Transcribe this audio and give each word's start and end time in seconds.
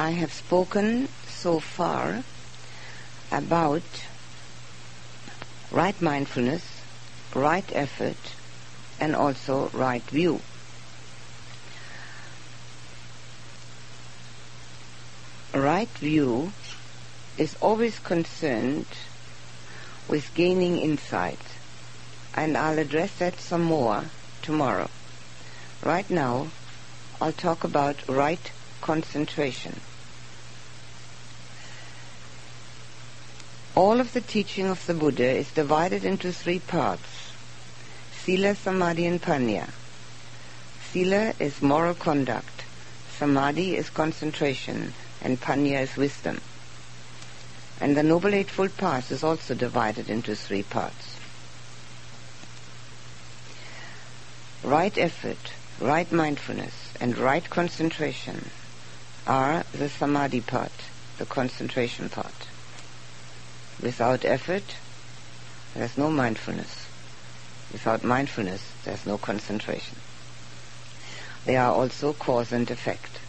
I 0.00 0.12
have 0.12 0.32
spoken 0.32 1.08
so 1.28 1.60
far 1.60 2.24
about 3.30 3.82
right 5.70 6.00
mindfulness, 6.00 6.64
right 7.34 7.70
effort, 7.74 8.16
and 8.98 9.14
also 9.14 9.68
right 9.74 10.02
view. 10.04 10.40
Right 15.52 15.90
view 15.98 16.54
is 17.36 17.54
always 17.60 17.98
concerned 17.98 18.86
with 20.08 20.32
gaining 20.32 20.78
insight, 20.78 21.44
and 22.32 22.56
I'll 22.56 22.78
address 22.78 23.18
that 23.18 23.38
some 23.38 23.64
more 23.64 24.06
tomorrow. 24.40 24.88
Right 25.84 26.08
now, 26.08 26.48
I'll 27.20 27.32
talk 27.32 27.64
about 27.64 28.08
right 28.08 28.50
concentration. 28.80 29.78
All 33.80 33.98
of 33.98 34.12
the 34.12 34.20
teaching 34.20 34.66
of 34.66 34.84
the 34.84 34.92
Buddha 34.92 35.30
is 35.30 35.50
divided 35.52 36.04
into 36.04 36.34
three 36.34 36.58
parts. 36.58 37.32
Sila, 38.12 38.54
Samadhi, 38.54 39.06
and 39.06 39.22
Panna. 39.22 39.70
Sila 40.90 41.32
is 41.38 41.62
moral 41.62 41.94
conduct. 41.94 42.64
Samadhi 43.16 43.76
is 43.76 43.88
concentration. 43.88 44.92
And 45.22 45.40
Panna 45.40 45.80
is 45.80 45.96
wisdom. 45.96 46.42
And 47.80 47.96
the 47.96 48.02
Noble 48.02 48.34
Eightfold 48.34 48.76
Path 48.76 49.10
is 49.10 49.24
also 49.24 49.54
divided 49.54 50.10
into 50.10 50.36
three 50.36 50.62
parts. 50.62 51.16
Right 54.62 54.98
effort, 54.98 55.54
right 55.80 56.12
mindfulness, 56.12 56.92
and 57.00 57.16
right 57.16 57.48
concentration 57.48 58.50
are 59.26 59.64
the 59.72 59.88
Samadhi 59.88 60.42
part, 60.42 60.72
the 61.16 61.24
concentration 61.24 62.10
part. 62.10 62.49
Without 63.82 64.26
effort, 64.26 64.76
there's 65.74 65.96
no 65.96 66.10
mindfulness. 66.10 66.86
Without 67.72 68.04
mindfulness, 68.04 68.62
there's 68.84 69.06
no 69.06 69.16
concentration. 69.16 69.96
They 71.46 71.56
are 71.56 71.72
also 71.72 72.12
cause 72.12 72.52
and 72.52 72.70
effect. 72.70 73.20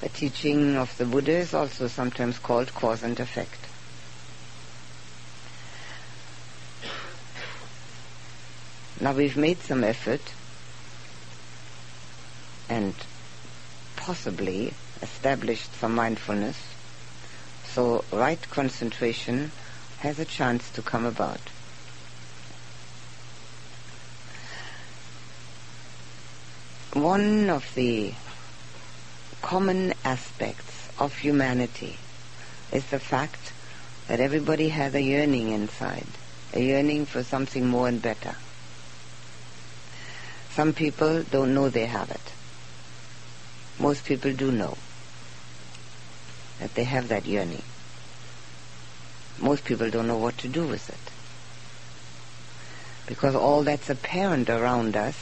The 0.00 0.08
teaching 0.08 0.76
of 0.76 0.96
the 0.98 1.04
Buddha 1.04 1.36
is 1.36 1.54
also 1.54 1.86
sometimes 1.86 2.38
called 2.38 2.74
cause 2.74 3.02
and 3.02 3.18
effect. 3.20 3.60
Now 9.00 9.12
we've 9.12 9.36
made 9.36 9.60
some 9.60 9.84
effort 9.84 10.22
and 12.68 12.94
possibly 13.94 14.72
established 15.02 15.74
some 15.76 15.94
mindfulness 15.94 16.75
so 17.76 18.02
right 18.10 18.40
concentration 18.48 19.52
has 19.98 20.18
a 20.18 20.24
chance 20.24 20.70
to 20.70 20.80
come 20.80 21.04
about. 21.04 21.40
One 26.94 27.50
of 27.50 27.70
the 27.74 28.14
common 29.42 29.92
aspects 30.06 30.88
of 30.98 31.18
humanity 31.18 31.98
is 32.72 32.86
the 32.86 32.98
fact 32.98 33.52
that 34.08 34.20
everybody 34.20 34.70
has 34.70 34.94
a 34.94 35.02
yearning 35.02 35.50
inside, 35.50 36.08
a 36.54 36.60
yearning 36.60 37.04
for 37.04 37.22
something 37.22 37.66
more 37.66 37.88
and 37.88 38.00
better. 38.00 38.36
Some 40.52 40.72
people 40.72 41.24
don't 41.24 41.52
know 41.52 41.68
they 41.68 41.84
have 41.84 42.10
it. 42.10 42.32
Most 43.78 44.06
people 44.06 44.32
do 44.32 44.50
know 44.50 44.78
that 46.60 46.74
they 46.74 46.84
have 46.84 47.08
that 47.08 47.26
yearning. 47.26 47.62
Most 49.38 49.64
people 49.64 49.90
don't 49.90 50.06
know 50.06 50.18
what 50.18 50.38
to 50.38 50.48
do 50.48 50.66
with 50.66 50.88
it. 50.88 51.12
Because 53.06 53.34
all 53.34 53.62
that's 53.62 53.90
apparent 53.90 54.48
around 54.48 54.96
us 54.96 55.16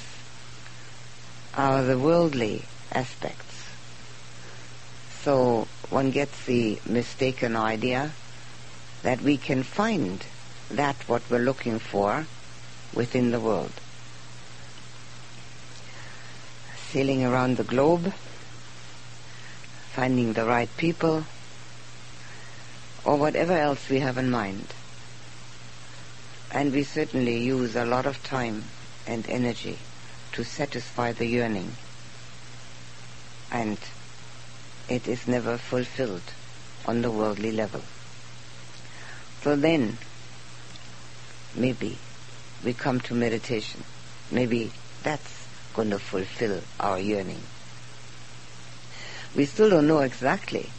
are 1.56 1.82
the 1.82 1.98
worldly 1.98 2.64
aspects. 2.92 3.68
So 5.22 5.68
one 5.90 6.10
gets 6.10 6.44
the 6.44 6.80
mistaken 6.86 7.56
idea 7.56 8.12
that 9.02 9.20
we 9.20 9.36
can 9.36 9.62
find 9.62 10.24
that 10.70 10.96
what 11.08 11.22
we're 11.30 11.38
looking 11.38 11.78
for 11.78 12.26
within 12.94 13.30
the 13.30 13.40
world. 13.40 13.72
Sailing 16.90 17.24
around 17.24 17.56
the 17.56 17.64
globe, 17.64 18.12
finding 19.94 20.32
the 20.32 20.44
right 20.44 20.68
people, 20.76 21.24
or 23.04 23.16
whatever 23.16 23.52
else 23.52 23.88
we 23.88 24.00
have 24.00 24.18
in 24.18 24.28
mind. 24.28 24.66
And 26.50 26.72
we 26.72 26.82
certainly 26.82 27.38
use 27.38 27.76
a 27.76 27.84
lot 27.84 28.04
of 28.04 28.20
time 28.24 28.64
and 29.06 29.28
energy 29.28 29.78
to 30.32 30.42
satisfy 30.42 31.12
the 31.12 31.26
yearning. 31.26 31.70
And 33.52 33.78
it 34.88 35.06
is 35.06 35.28
never 35.28 35.58
fulfilled 35.58 36.32
on 36.86 37.02
the 37.02 37.10
worldly 37.10 37.52
level. 37.52 37.82
So 39.42 39.54
then, 39.54 39.98
maybe 41.54 41.98
we 42.64 42.72
come 42.72 42.98
to 43.02 43.14
meditation. 43.14 43.84
Maybe 44.32 44.72
that's 45.04 45.46
going 45.72 45.90
to 45.90 46.00
fulfill 46.00 46.62
our 46.80 46.98
yearning. 46.98 47.42
We 49.34 49.46
still 49.46 49.68
don't 49.68 49.88
know 49.88 49.98
exactly 49.98 50.70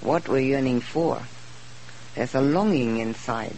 what 0.00 0.28
we're 0.28 0.38
yearning 0.38 0.80
for. 0.80 1.22
There's 2.14 2.34
a 2.34 2.40
longing 2.40 2.98
inside, 2.98 3.56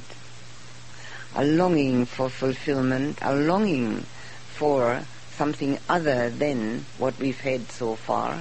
a 1.35 1.45
longing 1.45 2.07
for 2.07 2.31
fulfillment, 2.31 3.19
a 3.21 3.35
longing 3.35 4.07
for 4.55 5.03
something 5.37 5.79
other 5.87 6.31
than 6.31 6.87
what 6.97 7.19
we've 7.19 7.41
had 7.41 7.71
so 7.71 7.95
far. 7.95 8.41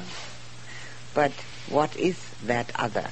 But 1.13 1.33
what 1.67 1.97
is 1.97 2.17
that 2.45 2.71
other? 2.75 3.11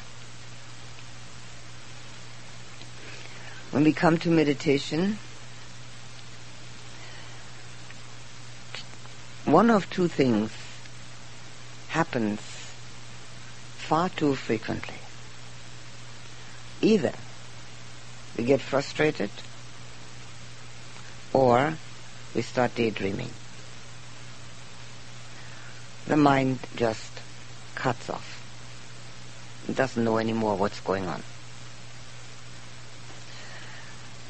When 3.72 3.84
we 3.84 3.92
come 3.92 4.18
to 4.20 4.30
meditation, 4.30 5.18
one 9.44 9.70
of 9.70 9.90
two 9.90 10.08
things 10.08 10.52
happens 11.90 12.53
far 13.94 14.10
too 14.10 14.34
frequently. 14.34 14.96
Either 16.82 17.14
we 18.36 18.44
get 18.44 18.60
frustrated 18.60 19.30
or 21.32 21.76
we 22.34 22.42
start 22.42 22.74
daydreaming. 22.74 23.30
The 26.08 26.18
mind 26.18 26.58
just 26.76 27.12
cuts 27.76 28.10
off. 28.10 28.42
It 29.70 29.76
doesn't 29.76 30.04
know 30.04 30.18
anymore 30.18 30.56
what's 30.56 30.80
going 30.80 31.06
on. 31.06 31.22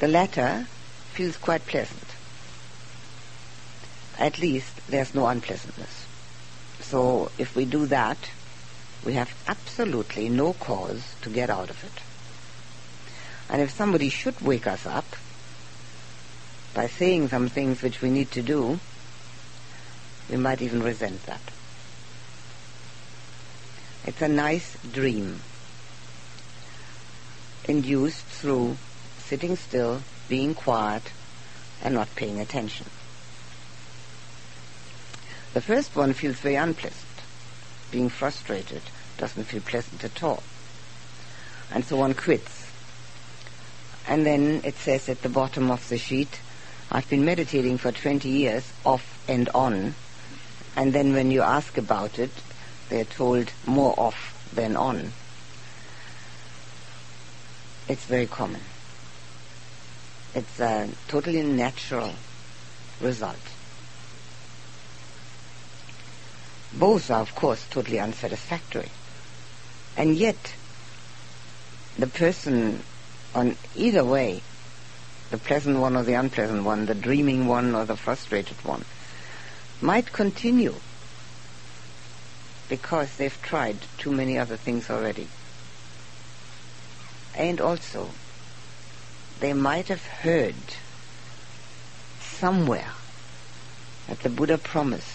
The 0.00 0.08
latter 0.08 0.66
feels 1.14 1.38
quite 1.38 1.66
pleasant. 1.66 2.08
At 4.18 4.38
least 4.38 4.86
there's 4.88 5.14
no 5.14 5.26
unpleasantness. 5.26 6.06
So 6.80 7.30
if 7.38 7.56
we 7.56 7.64
do 7.64 7.86
that, 7.86 8.18
we 9.04 9.14
have 9.14 9.34
absolutely 9.46 10.28
no 10.28 10.54
cause 10.54 11.14
to 11.22 11.28
get 11.28 11.50
out 11.50 11.70
of 11.70 11.84
it. 11.84 12.02
And 13.50 13.60
if 13.60 13.70
somebody 13.70 14.08
should 14.08 14.40
wake 14.40 14.66
us 14.66 14.86
up 14.86 15.04
by 16.72 16.86
saying 16.86 17.28
some 17.28 17.48
things 17.48 17.82
which 17.82 18.00
we 18.00 18.10
need 18.10 18.30
to 18.32 18.42
do, 18.42 18.80
we 20.30 20.36
might 20.36 20.62
even 20.62 20.82
resent 20.82 21.24
that. 21.26 21.42
It's 24.06 24.22
a 24.22 24.28
nice 24.28 24.76
dream 24.92 25.40
induced 27.66 28.24
through 28.24 28.76
sitting 29.18 29.56
still, 29.56 30.02
being 30.28 30.54
quiet, 30.54 31.12
and 31.82 31.94
not 31.94 32.14
paying 32.14 32.40
attention. 32.40 32.86
The 35.54 35.60
first 35.60 35.94
one 35.94 36.12
feels 36.12 36.36
very 36.36 36.56
unpleasant. 36.56 37.13
Being 37.94 38.08
frustrated 38.08 38.82
doesn't 39.18 39.44
feel 39.44 39.60
pleasant 39.60 40.02
at 40.02 40.20
all. 40.20 40.42
And 41.70 41.84
so 41.84 41.98
one 41.98 42.14
quits. 42.14 42.68
And 44.08 44.26
then 44.26 44.62
it 44.64 44.74
says 44.74 45.08
at 45.08 45.22
the 45.22 45.28
bottom 45.28 45.70
of 45.70 45.88
the 45.88 45.96
sheet, 45.96 46.40
I've 46.90 47.08
been 47.08 47.24
meditating 47.24 47.78
for 47.78 47.92
20 47.92 48.28
years, 48.28 48.72
off 48.84 49.22
and 49.28 49.48
on. 49.50 49.94
And 50.74 50.92
then 50.92 51.12
when 51.12 51.30
you 51.30 51.42
ask 51.42 51.78
about 51.78 52.18
it, 52.18 52.32
they're 52.88 53.04
told 53.04 53.52
more 53.64 53.94
off 53.96 54.50
than 54.52 54.76
on. 54.76 55.12
It's 57.88 58.06
very 58.06 58.26
common. 58.26 58.62
It's 60.34 60.58
a 60.58 60.88
totally 61.06 61.44
natural 61.44 62.14
result. 63.00 63.53
Both 66.76 67.10
are, 67.10 67.20
of 67.20 67.34
course, 67.34 67.66
totally 67.70 68.00
unsatisfactory. 68.00 68.90
And 69.96 70.16
yet, 70.16 70.54
the 71.96 72.08
person 72.08 72.82
on 73.34 73.56
either 73.76 74.04
way, 74.04 74.42
the 75.30 75.38
pleasant 75.38 75.78
one 75.78 75.96
or 75.96 76.02
the 76.02 76.14
unpleasant 76.14 76.64
one, 76.64 76.86
the 76.86 76.94
dreaming 76.94 77.46
one 77.46 77.74
or 77.74 77.84
the 77.84 77.96
frustrated 77.96 78.64
one, 78.64 78.84
might 79.80 80.12
continue 80.12 80.74
because 82.68 83.16
they've 83.16 83.42
tried 83.42 83.78
too 83.98 84.10
many 84.10 84.38
other 84.38 84.56
things 84.56 84.90
already. 84.90 85.28
And 87.36 87.60
also, 87.60 88.10
they 89.40 89.52
might 89.52 89.88
have 89.88 90.04
heard 90.06 90.54
somewhere 92.20 92.92
that 94.08 94.20
the 94.20 94.28
Buddha 94.28 94.58
promised 94.58 95.13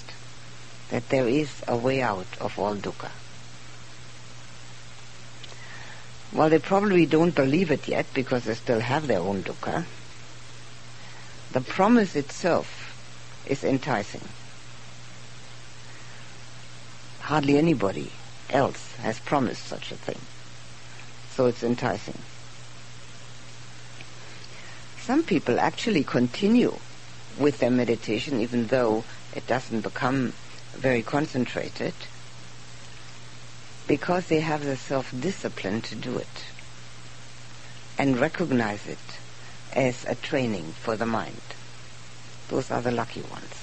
that 0.90 1.10
there 1.10 1.28
is 1.28 1.50
a 1.68 1.78
way 1.78 2.02
out 2.02 2.28
of 2.42 2.58
all 2.58 2.76
dukkha. 2.76 3.12
Well, 6.32 6.50
they 6.50 6.60
probably 6.60 7.06
don't 7.06 7.34
believe 7.34 7.72
it 7.72 7.88
yet 7.88 8.06
because 8.14 8.46
they 8.46 8.54
still 8.54 8.80
have 8.80 9.08
their 9.08 9.20
own 9.20 9.44
dukkha, 9.44 9.86
the 11.52 11.62
promise 11.62 12.16
itself 12.16 13.44
is 13.48 13.64
enticing. 13.64 14.22
Hardly 17.22 17.58
anybody 17.58 18.12
else 18.50 18.96
has 18.98 19.20
promised 19.20 19.66
such 19.66 19.92
a 19.92 19.96
thing. 19.96 20.20
So 21.32 21.48
it's 21.48 21.64
enticing. 21.64 22.18
Some 25.02 25.24
people 25.24 25.60
actually 25.60 26.04
continue 26.04 26.78
with 27.40 27.60
their 27.60 27.72
meditation 27.72 28.42
even 28.42 28.68
though 28.68 29.04
it 29.36 29.48
doesn't 29.48 29.82
become 29.82 30.34
very 30.74 31.02
concentrated 31.02 31.94
because 33.88 34.28
they 34.28 34.40
have 34.40 34.64
the 34.64 34.78
self-discipline 34.78 35.82
to 35.82 35.96
do 35.96 36.18
it 36.18 36.46
and 37.98 38.20
recognize 38.20 38.88
it 38.88 39.20
as 39.74 40.06
a 40.06 40.16
training 40.16 40.72
for 40.72 40.96
the 40.96 41.06
mind. 41.06 41.42
Those 42.48 42.72
are 42.72 42.82
the 42.82 42.92
lucky 42.92 43.22
ones. 43.22 43.54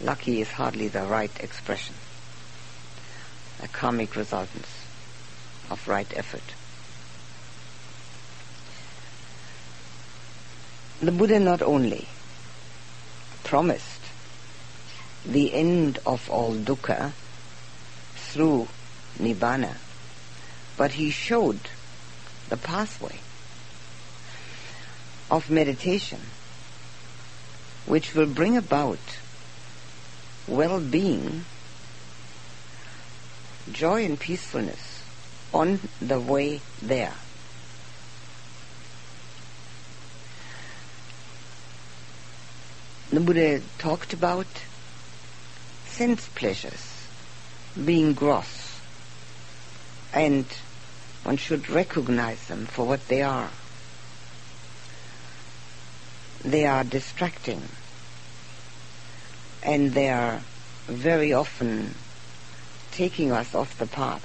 Lucky 0.00 0.40
is 0.40 0.52
hardly 0.52 0.88
the 0.88 1.02
right 1.02 1.32
expression. 1.40 1.94
A 3.62 3.68
karmic 3.68 4.10
resultance 4.12 4.84
of 5.70 5.88
right 5.88 6.12
effort. 6.16 6.42
The 11.00 11.12
Buddha 11.12 11.40
not 11.40 11.62
only 11.62 12.08
promised 13.48 14.02
the 15.24 15.54
end 15.54 15.98
of 16.04 16.28
all 16.28 16.54
dukkha 16.54 17.12
through 18.14 18.68
nibbana, 19.18 19.74
but 20.76 20.92
he 20.92 21.08
showed 21.10 21.58
the 22.50 22.58
pathway 22.58 23.18
of 25.30 25.48
meditation 25.48 26.20
which 27.86 28.14
will 28.14 28.26
bring 28.26 28.54
about 28.54 28.98
well-being, 30.46 31.46
joy 33.72 34.04
and 34.04 34.20
peacefulness 34.20 35.02
on 35.54 35.80
the 36.02 36.20
way 36.20 36.60
there. 36.82 37.14
The 43.10 43.20
Buddha 43.20 43.62
talked 43.78 44.12
about 44.12 44.46
sense 45.86 46.28
pleasures 46.28 47.06
being 47.82 48.12
gross 48.12 48.80
and 50.12 50.44
one 51.24 51.38
should 51.38 51.70
recognize 51.70 52.46
them 52.48 52.66
for 52.66 52.86
what 52.86 53.08
they 53.08 53.22
are. 53.22 53.50
They 56.44 56.66
are 56.66 56.84
distracting 56.84 57.62
and 59.62 59.92
they 59.92 60.10
are 60.10 60.42
very 60.86 61.32
often 61.32 61.94
taking 62.92 63.32
us 63.32 63.54
off 63.54 63.78
the 63.78 63.86
path. 63.86 64.24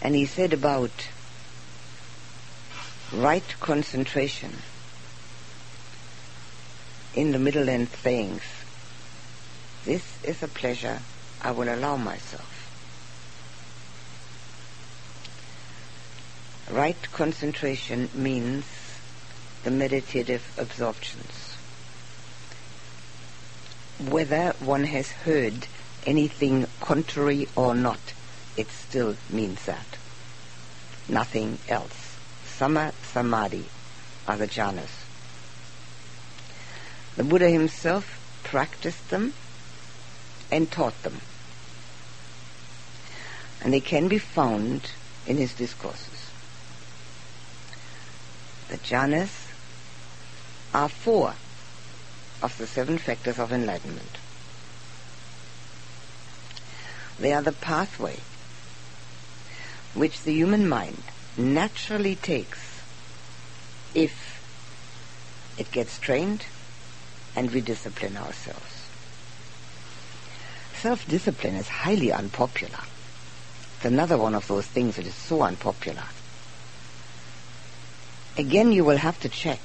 And 0.00 0.14
he 0.14 0.26
said 0.26 0.52
about 0.52 1.08
right 3.12 3.54
concentration 3.58 4.52
in 7.14 7.30
the 7.30 7.38
Middle 7.38 7.64
Length 7.64 8.02
Sayings, 8.02 8.42
this 9.84 10.02
is 10.24 10.42
a 10.42 10.48
pleasure 10.48 11.00
I 11.40 11.52
will 11.52 11.72
allow 11.72 11.96
myself. 11.96 12.50
Right 16.70 16.96
concentration 17.12 18.08
means 18.14 18.64
the 19.62 19.70
meditative 19.70 20.42
absorptions. 20.58 21.56
Whether 24.08 24.54
one 24.58 24.84
has 24.84 25.10
heard 25.10 25.68
anything 26.06 26.66
contrary 26.80 27.48
or 27.54 27.74
not, 27.74 28.00
it 28.56 28.70
still 28.70 29.16
means 29.30 29.64
that. 29.66 29.86
Nothing 31.08 31.58
else. 31.68 32.16
Samma 32.58 32.92
Samadhi 33.12 33.66
are 34.26 34.36
the 34.36 34.48
jhanas. 34.48 35.03
The 37.16 37.24
Buddha 37.24 37.48
himself 37.48 38.20
practiced 38.42 39.10
them 39.10 39.34
and 40.50 40.70
taught 40.70 41.00
them. 41.02 41.20
And 43.62 43.72
they 43.72 43.80
can 43.80 44.08
be 44.08 44.18
found 44.18 44.90
in 45.26 45.36
his 45.36 45.54
discourses. 45.54 46.30
The 48.68 48.78
jhanas 48.78 49.52
are 50.72 50.88
four 50.88 51.34
of 52.42 52.58
the 52.58 52.66
seven 52.66 52.98
factors 52.98 53.38
of 53.38 53.52
enlightenment. 53.52 54.18
They 57.18 57.32
are 57.32 57.42
the 57.42 57.52
pathway 57.52 58.18
which 59.94 60.22
the 60.22 60.32
human 60.32 60.68
mind 60.68 61.02
naturally 61.36 62.16
takes 62.16 62.82
if 63.94 64.42
it 65.56 65.70
gets 65.70 65.98
trained 65.98 66.46
and 67.36 67.50
we 67.50 67.60
discipline 67.60 68.16
ourselves. 68.16 68.88
Self-discipline 70.74 71.54
is 71.54 71.68
highly 71.68 72.12
unpopular. 72.12 72.80
It's 73.76 73.86
another 73.86 74.18
one 74.18 74.34
of 74.34 74.46
those 74.48 74.66
things 74.66 74.96
that 74.96 75.06
is 75.06 75.14
so 75.14 75.42
unpopular. 75.42 76.04
Again, 78.36 78.72
you 78.72 78.84
will 78.84 78.96
have 78.96 79.18
to 79.20 79.28
check 79.28 79.60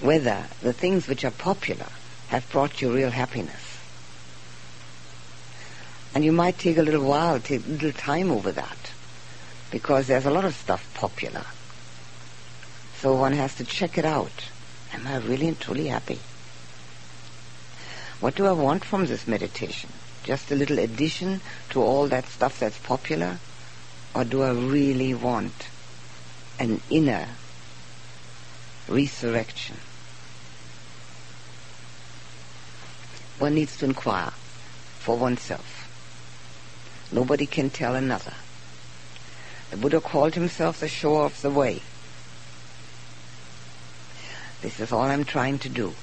whether 0.00 0.46
the 0.60 0.72
things 0.72 1.08
which 1.08 1.24
are 1.24 1.30
popular 1.30 1.86
have 2.28 2.48
brought 2.50 2.80
you 2.80 2.92
real 2.92 3.10
happiness. 3.10 3.78
And 6.14 6.24
you 6.24 6.32
might 6.32 6.58
take 6.58 6.78
a 6.78 6.82
little 6.82 7.04
while, 7.04 7.40
take 7.40 7.66
a 7.66 7.70
little 7.70 7.92
time 7.92 8.30
over 8.30 8.52
that, 8.52 8.92
because 9.70 10.06
there's 10.06 10.26
a 10.26 10.30
lot 10.30 10.44
of 10.44 10.54
stuff 10.54 10.88
popular. 10.94 11.44
So 12.98 13.14
one 13.14 13.32
has 13.32 13.54
to 13.56 13.64
check 13.64 13.98
it 13.98 14.04
out. 14.04 14.48
Am 14.92 15.06
I 15.06 15.18
really 15.18 15.48
and 15.48 15.58
truly 15.58 15.88
happy? 15.88 16.18
What 18.20 18.34
do 18.34 18.46
I 18.46 18.52
want 18.52 18.84
from 18.84 19.06
this 19.06 19.26
meditation? 19.26 19.90
Just 20.22 20.50
a 20.50 20.54
little 20.54 20.78
addition 20.78 21.42
to 21.70 21.82
all 21.82 22.08
that 22.08 22.26
stuff 22.26 22.58
that's 22.58 22.78
popular? 22.78 23.38
Or 24.14 24.24
do 24.24 24.42
I 24.42 24.50
really 24.50 25.12
want 25.12 25.68
an 26.58 26.80
inner 26.88 27.28
resurrection? 28.88 29.76
One 33.38 33.54
needs 33.54 33.76
to 33.78 33.84
inquire 33.84 34.30
for 34.98 35.18
oneself. 35.18 35.82
Nobody 37.12 37.44
can 37.44 37.68
tell 37.68 37.94
another. 37.94 38.32
The 39.70 39.76
Buddha 39.76 40.00
called 40.00 40.34
himself 40.34 40.80
the 40.80 40.88
shower 40.88 41.26
of 41.26 41.42
the 41.42 41.50
way. 41.50 41.82
This 44.62 44.80
is 44.80 44.90
all 44.90 45.02
I'm 45.02 45.24
trying 45.24 45.58
to 45.60 45.68
do 45.68 45.94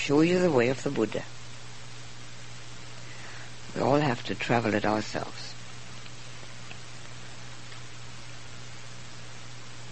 show 0.00 0.22
you 0.22 0.38
the 0.38 0.50
way 0.50 0.68
of 0.70 0.82
the 0.82 0.90
Buddha. 0.90 1.22
We 3.74 3.82
all 3.82 4.00
have 4.00 4.24
to 4.24 4.34
travel 4.34 4.72
it 4.72 4.86
ourselves. 4.86 5.52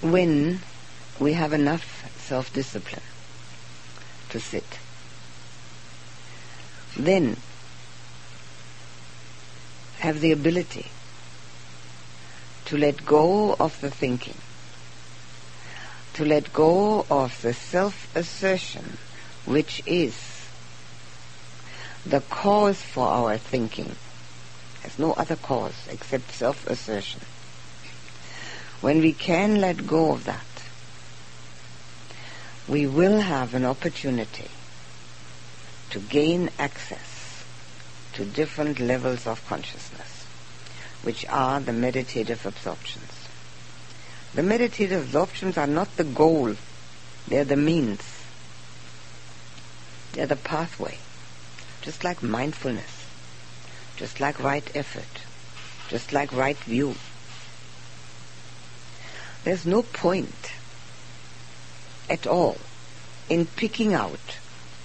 When 0.00 0.60
we 1.20 1.34
have 1.34 1.52
enough 1.52 2.10
self-discipline 2.26 3.02
to 4.30 4.40
sit, 4.40 4.78
then 6.96 7.36
have 9.98 10.20
the 10.20 10.32
ability 10.32 10.86
to 12.64 12.78
let 12.78 13.04
go 13.04 13.54
of 13.60 13.78
the 13.82 13.90
thinking, 13.90 14.38
to 16.14 16.24
let 16.24 16.52
go 16.52 17.04
of 17.10 17.42
the 17.42 17.52
self-assertion 17.52 18.96
which 19.48 19.82
is 19.86 20.14
the 22.04 22.20
cause 22.20 22.80
for 22.80 23.08
our 23.08 23.38
thinking. 23.38 23.96
There's 24.82 24.98
no 24.98 25.12
other 25.14 25.36
cause 25.36 25.88
except 25.90 26.32
self-assertion. 26.32 27.22
When 28.82 29.00
we 29.00 29.14
can 29.14 29.60
let 29.60 29.86
go 29.86 30.12
of 30.12 30.24
that, 30.24 30.44
we 32.68 32.86
will 32.86 33.20
have 33.20 33.54
an 33.54 33.64
opportunity 33.64 34.50
to 35.90 35.98
gain 35.98 36.50
access 36.58 37.44
to 38.12 38.26
different 38.26 38.78
levels 38.78 39.26
of 39.26 39.44
consciousness, 39.48 40.26
which 41.02 41.24
are 41.26 41.58
the 41.58 41.72
meditative 41.72 42.44
absorptions. 42.44 43.28
The 44.34 44.42
meditative 44.42 45.04
absorptions 45.04 45.56
are 45.56 45.66
not 45.66 45.96
the 45.96 46.04
goal, 46.04 46.54
they're 47.26 47.44
the 47.44 47.56
means. 47.56 48.17
They're 50.18 50.26
the 50.26 50.34
pathway. 50.34 50.98
Just 51.80 52.02
like 52.02 52.24
mindfulness, 52.24 53.06
just 53.94 54.18
like 54.18 54.42
right 54.42 54.68
effort, 54.74 55.22
just 55.88 56.12
like 56.12 56.32
right 56.32 56.56
view. 56.56 56.96
There's 59.44 59.64
no 59.64 59.82
point 59.82 60.50
at 62.10 62.26
all 62.26 62.56
in 63.28 63.46
picking 63.46 63.94
out 63.94 64.18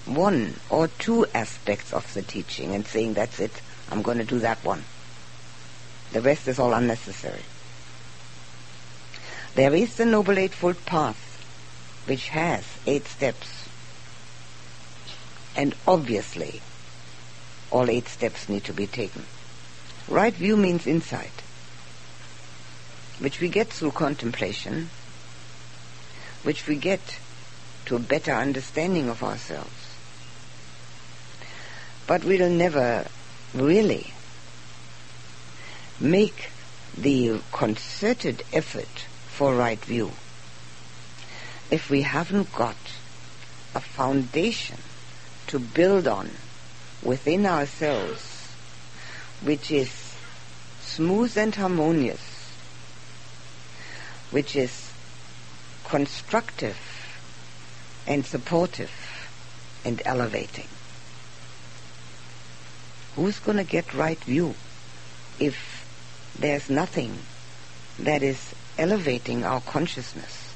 one 0.05 0.59
or 0.69 0.87
two 0.87 1.25
aspects 1.33 1.91
of 1.93 2.13
the 2.13 2.21
teaching 2.21 2.75
and 2.75 2.85
saying, 2.85 3.15
that's 3.15 3.39
it, 3.39 3.59
I'm 3.89 4.03
going 4.03 4.19
to 4.19 4.23
do 4.23 4.37
that 4.37 4.63
one. 4.63 4.83
The 6.11 6.21
rest 6.21 6.47
is 6.47 6.59
all 6.59 6.73
unnecessary. 6.73 7.41
There 9.55 9.73
is 9.73 9.95
the 9.95 10.05
Noble 10.05 10.37
Eightfold 10.37 10.85
Path, 10.85 11.43
which 12.05 12.27
has 12.27 12.63
eight 12.85 13.07
steps. 13.07 13.62
And 15.55 15.75
obviously, 15.87 16.61
all 17.69 17.89
eight 17.89 18.07
steps 18.07 18.49
need 18.49 18.63
to 18.65 18.73
be 18.73 18.87
taken. 18.87 19.25
Right 20.07 20.33
view 20.33 20.57
means 20.57 20.87
insight, 20.87 21.41
which 23.19 23.39
we 23.39 23.49
get 23.49 23.67
through 23.67 23.91
contemplation, 23.91 24.89
which 26.43 26.67
we 26.67 26.75
get 26.75 27.19
to 27.85 27.95
a 27.95 27.99
better 27.99 28.31
understanding 28.31 29.09
of 29.09 29.23
ourselves. 29.23 29.95
But 32.07 32.23
we'll 32.23 32.49
never 32.49 33.07
really 33.53 34.13
make 35.99 36.49
the 36.97 37.39
concerted 37.51 38.43
effort 38.51 39.05
for 39.27 39.55
right 39.55 39.79
view. 39.79 40.11
If 41.71 41.89
we 41.89 42.01
haven't 42.01 42.53
got 42.53 42.75
a 43.73 43.79
foundation 43.79 44.77
to 45.47 45.59
build 45.59 46.07
on 46.07 46.29
within 47.01 47.45
ourselves, 47.45 48.53
which 49.41 49.71
is 49.71 50.15
smooth 50.81 51.37
and 51.37 51.53
harmonious, 51.55 52.53
which 54.31 54.55
is 54.55 54.91
constructive 55.85 56.77
and 58.07 58.25
supportive 58.25 58.91
and 59.85 60.01
elevating. 60.05 60.67
Who's 63.15 63.39
going 63.39 63.57
to 63.57 63.63
get 63.63 63.93
right 63.93 64.21
view 64.23 64.55
if 65.39 66.35
there's 66.37 66.69
nothing 66.69 67.17
that 67.99 68.23
is 68.23 68.55
elevating 68.77 69.45
our 69.45 69.61
consciousness 69.61 70.53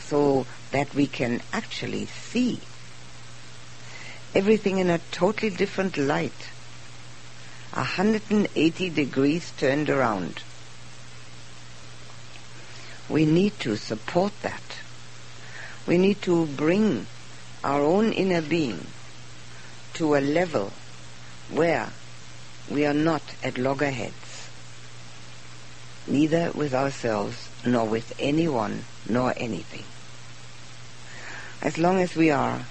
so 0.00 0.44
that 0.72 0.92
we 0.94 1.06
can 1.06 1.40
actually 1.52 2.06
see 2.06 2.60
everything 4.34 4.78
in 4.78 4.90
a 4.90 5.00
totally 5.10 5.50
different 5.50 5.96
light, 5.96 6.50
180 7.72 8.90
degrees 8.90 9.52
turned 9.56 9.90
around. 9.90 10.42
We 13.08 13.24
need 13.24 13.58
to 13.60 13.76
support 13.76 14.32
that. 14.42 14.62
We 15.86 15.98
need 15.98 16.22
to 16.22 16.46
bring 16.46 17.06
our 17.64 17.82
own 17.82 18.12
inner 18.12 18.42
being 18.42 18.86
to 19.94 20.14
a 20.14 20.20
level 20.20 20.72
where 21.50 21.90
we 22.70 22.86
are 22.86 22.94
not 22.94 23.22
at 23.42 23.58
loggerheads, 23.58 24.48
neither 26.06 26.52
with 26.52 26.72
ourselves 26.72 27.48
nor 27.66 27.86
with 27.86 28.14
anyone 28.18 28.84
nor 29.08 29.34
anything. 29.36 29.84
As 31.62 31.76
long 31.76 32.00
as 32.00 32.14
we 32.14 32.30
are, 32.30 32.64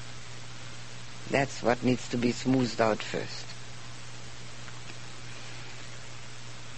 that's 1.30 1.62
what 1.62 1.84
needs 1.84 2.08
to 2.10 2.18
be 2.18 2.32
smoothed 2.32 2.82
out 2.82 3.02
first. 3.02 3.46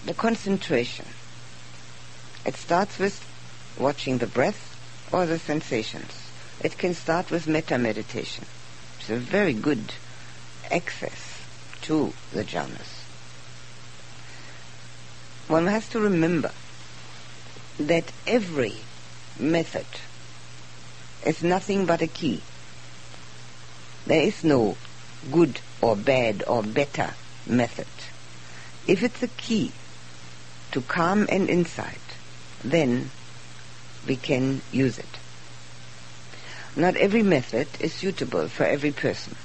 The 0.05 0.13
concentration. 0.13 1.05
It 2.45 2.55
starts 2.55 2.97
with 2.97 3.23
watching 3.77 4.17
the 4.17 4.27
breath 4.27 4.77
or 5.11 5.25
the 5.25 5.39
sensations. 5.39 6.29
It 6.63 6.77
can 6.77 6.93
start 6.93 7.31
with 7.31 7.47
metta 7.47 7.77
meditation. 7.77 8.45
It's 8.99 9.09
a 9.09 9.17
very 9.17 9.53
good 9.53 9.93
access 10.71 11.41
to 11.83 12.13
the 12.33 12.43
jhanas. 12.43 13.01
One 15.47 15.67
has 15.67 15.87
to 15.89 15.99
remember 15.99 16.51
that 17.79 18.11
every 18.25 18.75
method 19.39 19.85
is 21.25 21.43
nothing 21.43 21.85
but 21.85 22.01
a 22.01 22.07
key. 22.07 22.41
There 24.11 24.23
is 24.23 24.43
no 24.43 24.75
good 25.31 25.61
or 25.79 25.95
bad 25.95 26.43
or 26.45 26.63
better 26.63 27.13
method. 27.47 27.87
If 28.85 29.03
it's 29.03 29.23
a 29.23 29.29
key 29.29 29.71
to 30.73 30.81
calm 30.81 31.27
and 31.31 31.49
insight, 31.49 32.17
then 32.61 33.11
we 34.05 34.17
can 34.17 34.63
use 34.69 34.99
it. 34.99 35.17
Not 36.75 36.97
every 36.97 37.23
method 37.23 37.69
is 37.79 37.93
suitable 37.93 38.49
for 38.49 38.65
every 38.65 38.91
person. 38.91 39.37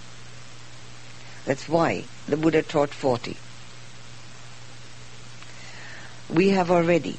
That's 1.44 1.68
why 1.68 2.06
the 2.26 2.36
Buddha 2.36 2.64
taught 2.64 2.92
40. 2.92 3.36
We 6.28 6.48
have 6.48 6.72
already 6.72 7.18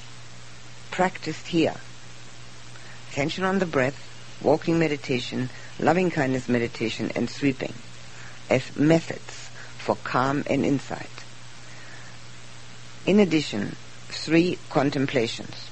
practiced 0.91 1.47
here 1.47 1.75
attention 3.09 3.45
on 3.45 3.59
the 3.59 3.65
breath, 3.65 3.97
walking 4.41 4.77
meditation, 4.77 5.49
loving 5.79 6.10
kindness 6.10 6.50
meditation, 6.50 7.12
and 7.15 7.29
sweeping 7.29 7.74
as 8.50 8.75
methods 8.75 9.50
for 9.77 9.96
calm 10.03 10.43
and 10.50 10.65
insight. 10.65 11.10
In 13.05 13.19
addition, 13.19 13.75
three 14.10 14.57
contemplations, 14.69 15.69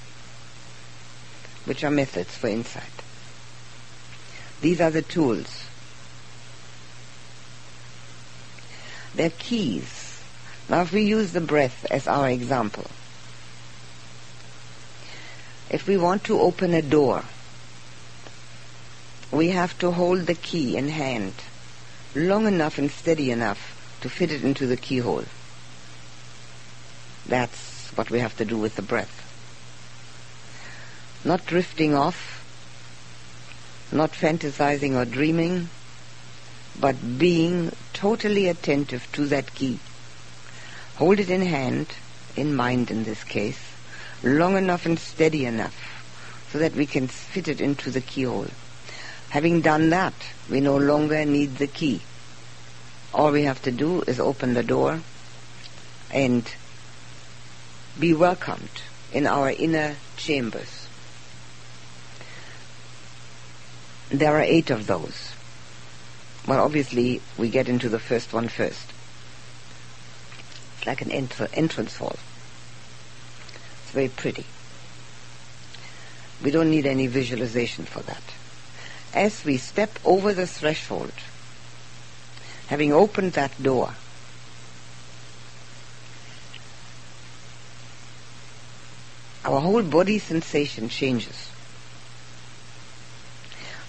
which 1.66 1.84
are 1.84 1.92
methods 1.92 2.36
for 2.36 2.48
insight. 2.48 2.84
These 4.62 4.80
are 4.80 4.92
the 4.92 5.02
tools. 5.02 5.66
They're 9.16 9.32
keys. 9.32 10.24
Now 10.70 10.82
if 10.82 10.92
we 10.92 11.04
use 11.04 11.34
the 11.34 11.42
breath 11.42 11.86
as 11.92 12.08
our 12.08 12.30
example, 12.30 12.86
if 15.70 15.88
we 15.88 15.98
want 15.98 16.24
to 16.26 16.40
open 16.40 16.74
a 16.74 16.82
door, 16.82 17.24
we 19.36 19.50
have 19.50 19.78
to 19.80 19.92
hold 19.92 20.22
the 20.28 20.34
key 20.34 20.78
in 20.78 20.88
hand 20.88 21.34
long 22.16 22.48
enough 22.48 22.78
and 22.78 22.90
steady 22.90 23.32
enough 23.32 23.98
to 24.00 24.10
fit 24.10 24.32
it 24.32 24.44
into 24.44 24.66
the 24.66 24.78
keyhole. 24.78 25.26
That's 27.26 27.92
what 27.96 28.10
we 28.10 28.20
have 28.20 28.38
to 28.38 28.46
do 28.46 28.58
with 28.58 28.78
the 28.78 28.82
breath. 28.82 29.22
Not 31.26 31.46
drifting 31.46 31.94
off, 31.94 32.44
not 33.92 34.12
fantasizing 34.12 34.96
or 34.96 35.04
dreaming, 35.04 35.70
but 36.80 37.18
being 37.18 37.74
totally 37.92 38.48
attentive 38.48 39.06
to 39.14 39.26
that 39.26 39.54
key. 39.54 39.80
Hold 40.96 41.20
it 41.20 41.30
in 41.30 41.42
hand, 41.42 41.88
in 42.38 42.56
mind 42.56 42.90
in 42.90 43.04
this 43.04 43.26
case, 43.26 43.60
long 44.24 44.56
enough 44.56 44.86
and 44.86 44.98
steady 44.98 45.46
enough 45.46 45.76
so 46.54 46.60
that 46.60 46.74
we 46.74 46.86
can 46.86 47.08
fit 47.08 47.50
it 47.50 47.60
into 47.60 47.92
the 47.92 48.02
keyhole. 48.02 48.48
Having 49.30 49.62
done 49.62 49.90
that, 49.90 50.14
we 50.50 50.62
no 50.62 50.78
longer 50.78 51.26
need 51.26 51.58
the 51.58 51.68
key. 51.68 52.02
All 53.14 53.32
we 53.32 53.44
have 53.44 53.62
to 53.64 53.72
do 53.72 54.02
is 54.02 54.20
open 54.20 54.54
the 54.54 54.64
door 54.64 55.02
and 56.12 56.50
be 58.00 58.14
welcomed 58.14 58.82
in 59.12 59.26
our 59.28 59.50
inner 59.50 59.96
chambers. 60.18 60.88
There 64.10 64.36
are 64.36 64.42
eight 64.42 64.70
of 64.70 64.88
those. 64.88 65.34
Well, 66.48 66.64
obviously, 66.64 67.22
we 67.38 67.50
get 67.50 67.68
into 67.68 67.90
the 67.90 68.00
first 68.00 68.34
one 68.34 68.50
first. 68.50 68.94
It's 70.78 70.86
like 70.86 71.02
an 71.02 71.12
entrance 71.12 71.98
hall 71.98 72.18
It's 73.84 73.92
very 73.92 74.10
pretty. 74.10 74.46
We 76.44 76.52
don't 76.52 76.70
need 76.70 76.86
any 76.86 77.08
visualization 77.08 77.86
for 77.86 78.02
that. 78.04 78.22
As 79.16 79.46
we 79.46 79.58
step 79.58 79.98
over 80.04 80.34
the 80.34 80.46
threshold, 80.46 81.14
having 82.68 82.92
opened 82.92 83.32
that 83.34 83.64
door, 83.64 83.96
our 89.46 89.62
whole 89.62 89.84
body 89.84 90.20
sensation 90.20 90.90
changes. 90.90 91.50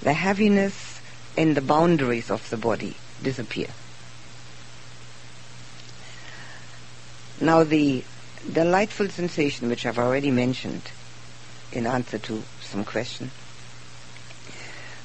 The 0.03 0.13
heaviness 0.13 1.01
and 1.37 1.57
the 1.57 1.61
boundaries 1.61 2.31
of 2.31 2.49
the 2.49 2.57
body 2.57 2.97
disappear. 3.21 3.69
Now 7.41 7.65
the 7.65 8.05
delightful 8.53 9.09
sensation 9.09 9.69
which 9.69 9.85
I've 9.85 9.99
already 9.99 10.31
mentioned 10.31 10.83
in 11.73 11.85
answer 11.85 12.19
to 12.19 12.45
some 12.61 12.85
question, 12.85 13.33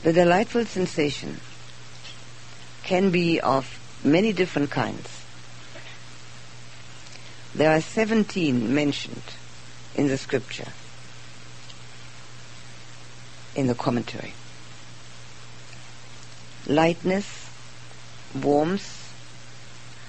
the 0.04 0.14
delightful 0.14 0.66
sensation 0.66 1.40
can 2.84 3.12
be 3.12 3.40
of 3.40 3.80
many 4.04 4.34
different 4.34 4.72
kinds. 4.72 5.24
There 7.54 7.72
are 7.72 7.82
17 7.82 8.74
mentioned 8.74 9.22
in 9.96 10.08
the 10.08 10.18
scripture, 10.18 10.70
in 13.56 13.68
the 13.68 13.76
commentary. 13.76 14.34
Lightness, 16.66 17.50
warmth, 18.42 19.14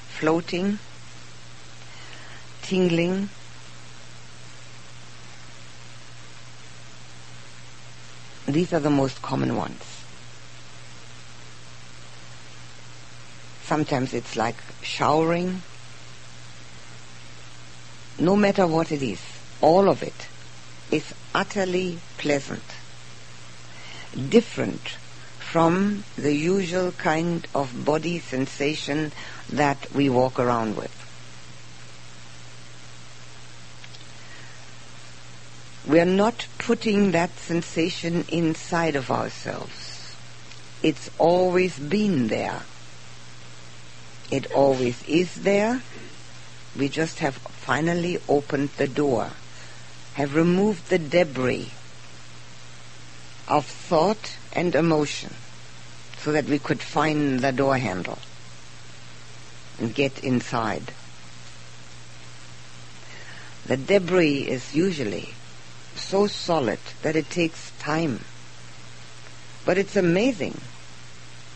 floating, 0.08 0.78
tingling, 2.62 3.28
these 8.46 8.72
are 8.72 8.80
the 8.80 8.90
most 8.90 9.22
common 9.22 9.56
ones. 9.56 9.82
Sometimes 13.62 14.12
it's 14.12 14.36
like 14.36 14.56
showering. 14.82 15.62
No 18.18 18.36
matter 18.36 18.66
what 18.66 18.92
it 18.92 19.02
is, 19.02 19.20
all 19.60 19.88
of 19.88 20.02
it 20.02 20.26
is 20.90 21.14
utterly 21.34 21.98
pleasant, 22.18 22.62
different 24.28 24.96
from 25.38 26.04
the 26.16 26.34
usual 26.34 26.92
kind 26.92 27.46
of 27.54 27.84
body 27.84 28.18
sensation 28.18 29.12
that 29.50 29.92
we 29.94 30.08
walk 30.08 30.38
around 30.38 30.76
with. 30.76 31.11
We 35.88 36.00
are 36.00 36.04
not 36.04 36.46
putting 36.58 37.10
that 37.12 37.36
sensation 37.38 38.24
inside 38.28 38.96
of 38.96 39.10
ourselves. 39.10 40.14
It's 40.82 41.10
always 41.18 41.78
been 41.78 42.28
there. 42.28 42.62
It 44.30 44.52
always 44.52 45.02
is 45.08 45.34
there. 45.34 45.82
We 46.76 46.88
just 46.88 47.18
have 47.18 47.36
finally 47.36 48.18
opened 48.28 48.70
the 48.76 48.88
door 48.88 49.32
have 50.14 50.34
removed 50.34 50.88
the 50.88 50.98
debris 50.98 51.70
of 53.48 53.64
thought 53.64 54.36
and 54.52 54.74
emotion 54.74 55.34
so 56.18 56.32
that 56.32 56.44
we 56.44 56.58
could 56.58 56.80
find 56.80 57.40
the 57.40 57.52
door 57.52 57.78
handle 57.78 58.18
and 59.78 59.94
get 59.94 60.22
inside. 60.22 60.92
The 63.66 63.76
debris 63.76 64.48
is 64.48 64.74
usually 64.74 65.34
so 65.96 66.26
solid 66.26 66.78
that 67.02 67.16
it 67.16 67.30
takes 67.30 67.70
time. 67.78 68.24
But 69.64 69.78
it's 69.78 69.96
amazing 69.96 70.60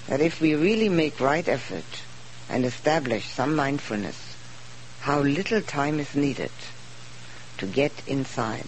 that 0.07 0.21
if 0.21 0.41
we 0.41 0.55
really 0.55 0.89
make 0.89 1.21
right 1.21 1.47
effort 1.47 2.03
and 2.49 2.65
establish 2.65 3.29
some 3.29 3.57
mindfulness, 3.57 4.37
how 5.01 5.21
little 5.21 5.61
time 5.61 6.01
is 6.01 6.15
needed 6.15 6.53
to 7.59 7.67
get 7.67 7.93
inside. 8.07 8.67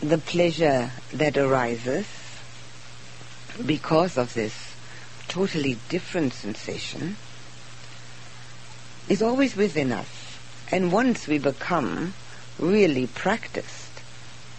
The 0.00 0.18
pleasure 0.18 0.90
that 1.12 1.36
arises 1.36 2.06
because 3.66 4.16
of 4.16 4.34
this 4.34 4.74
totally 5.28 5.76
different 5.88 6.32
sensation 6.32 7.16
is 9.10 9.20
always 9.20 9.54
within 9.56 9.92
us. 9.92 10.08
And 10.70 10.90
once 10.90 11.28
we 11.28 11.38
become 11.38 12.14
really 12.58 13.06
practiced 13.08 14.00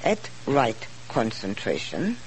at 0.03 0.29
right 0.45 0.87
concentration, 1.09 2.17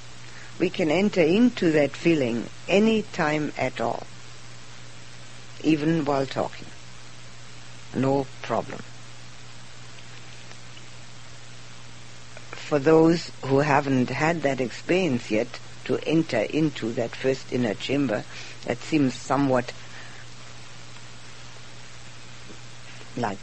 we 0.59 0.71
can 0.71 0.91
enter 0.91 1.21
into 1.21 1.71
that 1.73 1.93
feeling 1.93 2.49
any 2.67 3.03
time 3.03 3.53
at 3.57 3.81
all 3.81 4.05
even 5.65 6.05
while 6.05 6.27
talking. 6.27 6.67
No 7.95 8.27
problem. 8.43 8.81
For 12.51 12.79
those 12.79 13.31
who 13.45 13.61
haven't 13.61 14.11
had 14.11 14.43
that 14.43 14.61
experience 14.61 15.31
yet, 15.31 15.59
to 15.85 15.99
enter 16.07 16.41
into 16.41 16.93
that 16.95 17.15
first 17.15 17.53
inner 17.53 17.75
chamber, 17.75 18.25
that 18.65 18.79
seems 18.79 19.15
somewhat 19.15 19.73
like 23.17 23.39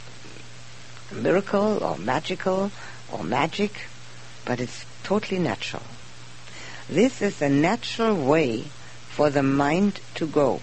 miracle 1.10 1.82
or 1.82 1.98
magical 1.98 2.70
or 3.10 3.22
magic, 3.24 3.86
but 4.44 4.60
it's 4.60 4.84
totally 5.02 5.38
natural. 5.38 5.82
This 6.88 7.22
is 7.22 7.40
a 7.40 7.48
natural 7.48 8.14
way 8.16 8.64
for 9.08 9.30
the 9.30 9.42
mind 9.42 10.00
to 10.14 10.26
go 10.26 10.60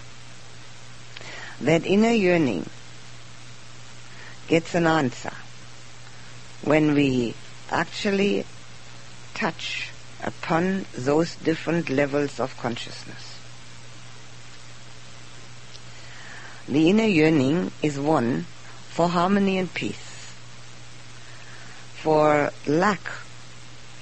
that 1.60 1.84
inner 1.84 2.10
yearning 2.10 2.68
gets 4.48 4.74
an 4.74 4.86
answer 4.86 5.32
when 6.62 6.94
we 6.94 7.34
actually 7.70 8.44
touch 9.34 9.90
upon 10.22 10.84
those 10.94 11.34
different 11.36 11.88
levels 11.88 12.40
of 12.40 12.56
consciousness. 12.58 13.38
The 16.66 16.88
inner 16.90 17.04
yearning 17.04 17.72
is 17.82 17.98
one 17.98 18.46
for 18.90 19.08
harmony 19.08 19.56
and 19.56 19.72
peace, 19.72 20.34
for 21.94 22.52
lack 22.66 23.00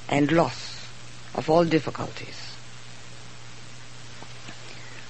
and 0.09 0.33
loss 0.33 0.89
of 1.35 1.49
all 1.51 1.65
difficulties. 1.65 2.57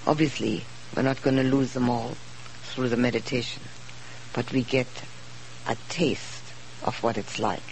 Obviously, 0.07 0.65
we're 0.97 1.03
not 1.03 1.23
going 1.23 1.37
to 1.37 1.45
lose 1.45 1.73
them 1.75 1.89
all 1.89 2.17
through 2.65 2.89
the 2.89 2.97
meditation, 2.97 3.63
but 4.33 4.53
we 4.53 4.63
get 4.63 4.89
a 5.67 5.77
taste 5.89 6.43
of 6.83 7.01
what 7.03 7.17
it's 7.17 7.39
like. 7.39 7.63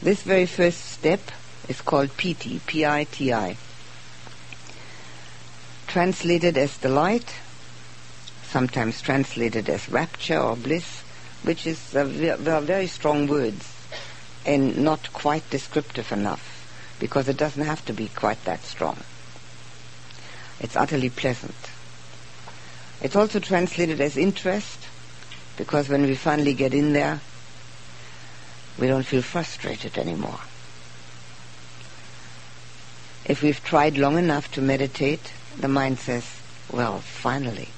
This 0.00 0.22
very 0.22 0.46
first 0.46 0.82
step 0.82 1.20
is 1.68 1.82
called 1.82 2.16
piti, 2.16 2.60
P-I-T-I. 2.66 3.56
Translated 5.88 6.56
as 6.56 6.78
delight, 6.78 7.34
sometimes 8.48 9.02
translated 9.02 9.68
as 9.68 9.88
rapture 9.88 10.38
or 10.38 10.56
bliss, 10.56 11.02
which 11.42 11.66
is 11.66 11.94
a, 11.94 12.04
very 12.04 12.86
strong 12.86 13.26
words 13.26 13.74
and 14.46 14.78
not 14.78 15.12
quite 15.12 15.48
descriptive 15.50 16.10
enough 16.10 16.96
because 16.98 17.28
it 17.28 17.36
doesn't 17.36 17.64
have 17.64 17.84
to 17.84 17.92
be 17.92 18.08
quite 18.08 18.42
that 18.44 18.62
strong. 18.62 18.98
It's 20.60 20.76
utterly 20.76 21.10
pleasant. 21.10 21.54
It's 23.00 23.14
also 23.14 23.38
translated 23.38 24.00
as 24.00 24.16
interest 24.16 24.80
because 25.56 25.88
when 25.88 26.02
we 26.02 26.14
finally 26.14 26.54
get 26.54 26.74
in 26.74 26.92
there, 26.92 27.20
we 28.78 28.86
don't 28.86 29.06
feel 29.06 29.22
frustrated 29.22 29.98
anymore. 29.98 30.40
If 33.24 33.42
we've 33.42 33.62
tried 33.62 33.98
long 33.98 34.16
enough 34.16 34.50
to 34.52 34.62
meditate, 34.62 35.32
the 35.56 35.68
mind 35.68 35.98
says, 35.98 36.24
well, 36.72 36.98
finally, 36.98 37.68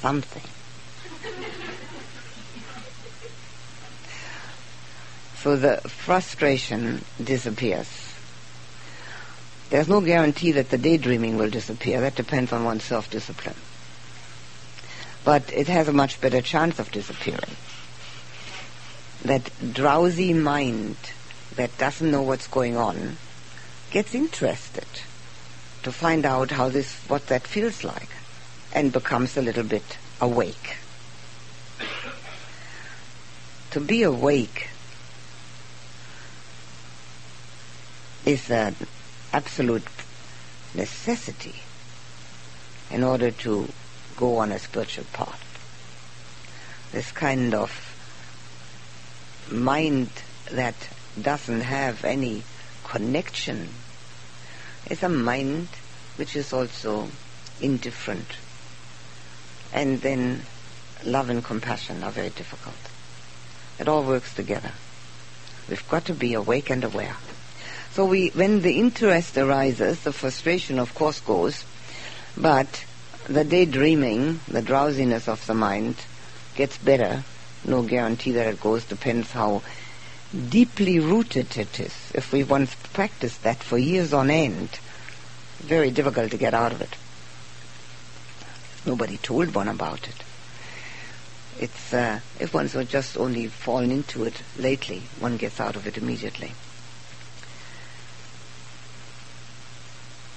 something. 0.00 0.42
so 5.36 5.56
the 5.56 5.76
frustration 5.88 7.04
disappears. 7.22 7.88
There's 9.70 9.88
no 9.88 10.00
guarantee 10.00 10.52
that 10.52 10.70
the 10.70 10.78
daydreaming 10.78 11.36
will 11.36 11.50
disappear. 11.50 12.00
That 12.00 12.16
depends 12.16 12.52
on 12.52 12.64
one's 12.64 12.84
self-discipline 12.84 13.54
but 15.24 15.52
it 15.52 15.68
has 15.68 15.88
a 15.88 15.92
much 15.92 16.20
better 16.20 16.40
chance 16.40 16.78
of 16.78 16.90
disappearing. 16.90 17.56
That 19.24 19.50
drowsy 19.72 20.32
mind 20.32 20.96
that 21.56 21.76
doesn't 21.78 22.10
know 22.10 22.22
what's 22.22 22.46
going 22.46 22.76
on 22.76 23.16
gets 23.90 24.14
interested 24.14 24.86
to 25.82 25.92
find 25.92 26.24
out 26.24 26.52
how 26.52 26.68
this, 26.68 26.94
what 27.08 27.26
that 27.26 27.46
feels 27.46 27.84
like, 27.84 28.08
and 28.72 28.92
becomes 28.92 29.36
a 29.36 29.42
little 29.42 29.64
bit 29.64 29.98
awake. 30.20 30.76
to 33.70 33.80
be 33.80 34.02
awake 34.02 34.68
is 38.26 38.50
an 38.50 38.74
absolute 39.32 39.86
necessity 40.74 41.54
in 42.90 43.04
order 43.04 43.30
to 43.30 43.68
go 44.16 44.38
on 44.38 44.50
a 44.50 44.58
spiritual 44.58 45.04
path. 45.12 45.46
This 46.90 47.12
kind 47.12 47.54
of 47.54 47.70
mind 49.50 50.10
that 50.50 50.74
doesn't 51.20 51.60
have 51.60 52.04
any 52.04 52.42
connection 52.82 53.68
is 54.90 55.02
a 55.04 55.08
mind 55.08 55.68
which 56.16 56.34
is 56.34 56.52
also 56.52 57.08
indifferent. 57.60 58.26
And 59.72 60.00
then 60.00 60.42
love 61.04 61.30
and 61.30 61.44
compassion 61.44 62.02
are 62.02 62.10
very 62.10 62.30
difficult. 62.30 62.76
It 63.78 63.88
all 63.88 64.02
works 64.02 64.34
together. 64.34 64.72
We've 65.68 65.88
got 65.88 66.04
to 66.06 66.14
be 66.14 66.34
awake 66.34 66.70
and 66.70 66.84
aware. 66.84 67.16
So 67.92 68.04
we, 68.04 68.28
when 68.30 68.62
the 68.62 68.78
interest 68.78 69.36
arises, 69.36 70.02
the 70.02 70.12
frustration 70.12 70.78
of 70.78 70.94
course 70.94 71.20
goes, 71.20 71.64
but 72.36 72.84
the 73.26 73.44
daydreaming, 73.44 74.40
the 74.48 74.62
drowsiness 74.62 75.28
of 75.28 75.44
the 75.46 75.54
mind 75.54 75.96
gets 76.54 76.78
better. 76.78 77.24
No 77.64 77.82
guarantee 77.82 78.32
that 78.32 78.46
it 78.46 78.60
goes, 78.60 78.84
depends 78.84 79.30
how 79.32 79.62
deeply 80.48 80.98
rooted 80.98 81.56
it 81.56 81.80
is. 81.80 81.94
If 82.14 82.32
we 82.32 82.44
once 82.44 82.74
practiced 82.92 83.42
that 83.42 83.62
for 83.62 83.78
years 83.78 84.12
on 84.12 84.30
end, 84.30 84.78
very 85.58 85.90
difficult 85.90 86.30
to 86.30 86.36
get 86.38 86.54
out 86.54 86.72
of 86.72 86.80
it. 86.80 86.96
Nobody 88.86 89.18
told 89.18 89.54
one 89.54 89.68
about 89.68 90.08
it. 90.08 90.24
It's 91.58 91.92
uh, 91.92 92.20
if 92.38 92.54
one's 92.54 92.72
just 92.88 93.18
only 93.18 93.46
fallen 93.46 93.90
into 93.90 94.24
it 94.24 94.42
lately, 94.56 95.02
one 95.18 95.36
gets 95.36 95.60
out 95.60 95.76
of 95.76 95.86
it 95.86 95.98
immediately. 95.98 96.52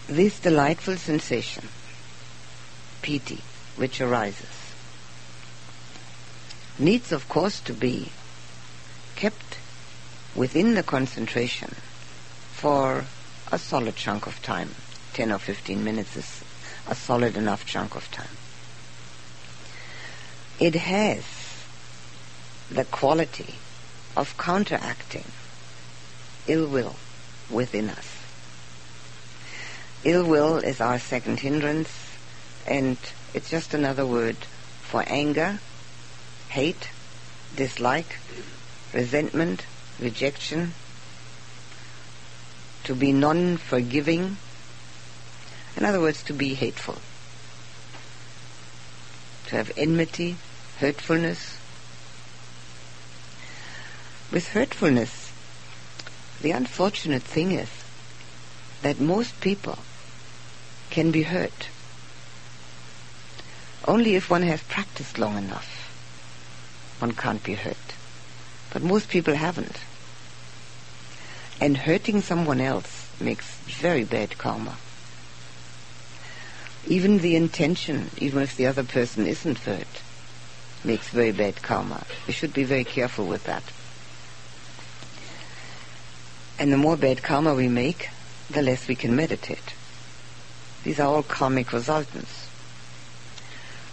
This 0.07 0.39
delightful 0.39 0.97
sensation, 0.97 1.69
piti, 3.01 3.39
which 3.77 4.01
arises, 4.01 4.73
needs 6.77 7.13
of 7.13 7.29
course 7.29 7.61
to 7.61 7.73
be 7.73 8.11
kept 9.15 9.57
within 10.35 10.73
the 10.73 10.83
concentration 10.83 11.73
for 12.51 13.05
a 13.51 13.57
solid 13.57 13.95
chunk 13.95 14.27
of 14.27 14.41
time. 14.41 14.71
10 15.13 15.31
or 15.31 15.37
15 15.37 15.83
minutes 15.83 16.17
is 16.17 16.43
a 16.87 16.95
solid 16.95 17.37
enough 17.37 17.65
chunk 17.65 17.95
of 17.95 18.09
time. 18.11 18.27
It 20.59 20.75
has 20.75 21.23
the 22.69 22.85
quality 22.85 23.55
of 24.15 24.37
counteracting 24.37 25.25
ill 26.47 26.67
will 26.67 26.95
within 27.49 27.89
us. 27.89 28.17
Ill 30.03 30.25
will 30.25 30.57
is 30.57 30.81
our 30.81 30.99
second 30.99 31.39
hindrance, 31.39 31.89
and 32.67 32.97
it's 33.33 33.49
just 33.49 33.73
another 33.73 34.05
word 34.05 34.35
for 34.81 35.03
anger, 35.07 35.59
hate, 36.49 36.89
dislike, 37.55 38.17
resentment, 38.93 39.65
rejection, 39.99 40.73
to 42.83 42.93
be 42.93 43.13
non-forgiving, 43.13 44.37
in 45.75 45.85
other 45.85 45.99
words, 45.99 46.23
to 46.23 46.33
be 46.33 46.53
hateful, 46.53 46.97
to 49.47 49.55
have 49.55 49.71
enmity, 49.77 50.37
hurtfulness. 50.79 51.57
With 54.31 54.49
hurtfulness, 54.49 55.31
the 56.41 56.51
unfortunate 56.51 57.23
thing 57.23 57.51
is 57.51 57.69
that 58.81 58.99
most 58.99 59.39
people 59.41 59.79
can 60.89 61.11
be 61.11 61.23
hurt 61.23 61.69
only 63.85 64.15
if 64.15 64.29
one 64.29 64.43
has 64.43 64.63
practiced 64.63 65.17
long 65.17 65.37
enough. 65.37 65.69
One 66.99 67.11
can't 67.11 67.43
be 67.43 67.55
hurt. 67.55 67.95
But 68.71 68.81
most 68.81 69.09
people 69.09 69.35
haven't. 69.35 69.77
And 71.59 71.77
hurting 71.77 72.21
someone 72.21 72.61
else 72.61 73.09
makes 73.19 73.55
very 73.65 74.03
bad 74.03 74.37
karma. 74.37 74.77
Even 76.87 77.19
the 77.19 77.35
intention, 77.35 78.09
even 78.17 78.41
if 78.41 78.57
the 78.57 78.65
other 78.65 78.83
person 78.83 79.25
isn't 79.25 79.59
hurt, 79.59 80.01
makes 80.83 81.09
very 81.09 81.31
bad 81.31 81.61
karma. 81.61 82.05
We 82.27 82.33
should 82.33 82.53
be 82.53 82.63
very 82.63 82.83
careful 82.83 83.25
with 83.25 83.45
that. 83.45 83.63
And 86.59 86.71
the 86.71 86.77
more 86.77 86.97
bad 86.97 87.23
karma 87.23 87.53
we 87.53 87.67
make, 87.67 88.09
the 88.49 88.61
less 88.61 88.87
we 88.87 88.95
can 88.95 89.15
meditate. 89.15 89.73
These 90.83 90.99
are 90.99 91.07
all 91.07 91.23
karmic 91.23 91.71
resultants. 91.71 92.49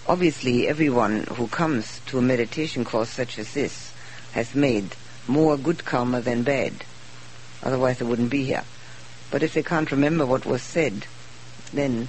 Obviously, 0.09 0.66
everyone 0.66 1.24
who 1.24 1.46
comes 1.46 2.00
to 2.07 2.18
a 2.18 2.22
meditation 2.22 2.85
course 2.85 3.11
such 3.11 3.38
as 3.38 3.55
this 3.55 3.92
has 4.33 4.55
made 4.55 4.96
more 5.29 5.57
good 5.57 5.85
karma 5.85 6.20
than 6.20 6.42
bad. 6.42 6.85
Otherwise 7.62 7.98
they 7.98 8.05
wouldn't 8.05 8.31
be 8.31 8.44
here. 8.44 8.64
But 9.31 9.44
if 9.44 9.55
they 9.55 9.62
can't 9.62 9.92
remember 9.92 10.26
what 10.26 10.44
was 10.44 10.62
said, 10.62 11.07
then 11.72 12.09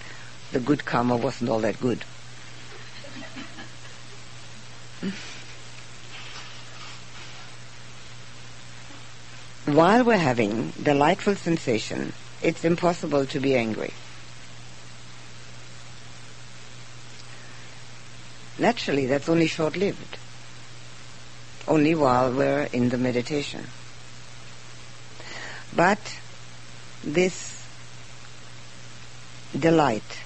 the 0.51 0.59
good 0.59 0.85
karma 0.85 1.15
wasn't 1.15 1.49
all 1.49 1.59
that 1.59 1.79
good. 1.79 2.03
While 9.65 10.03
we're 10.03 10.17
having 10.17 10.71
delightful 10.71 11.35
sensation, 11.35 12.13
it's 12.41 12.65
impossible 12.65 13.25
to 13.27 13.39
be 13.39 13.55
angry. 13.55 13.93
Naturally, 18.59 19.05
that's 19.05 19.29
only 19.29 19.47
short-lived 19.47 20.17
only 21.67 21.95
while 21.95 22.33
we're 22.33 22.67
in 22.73 22.89
the 22.89 22.97
meditation. 22.97 23.65
But 25.75 25.99
this 27.03 27.65
delight 29.57 30.20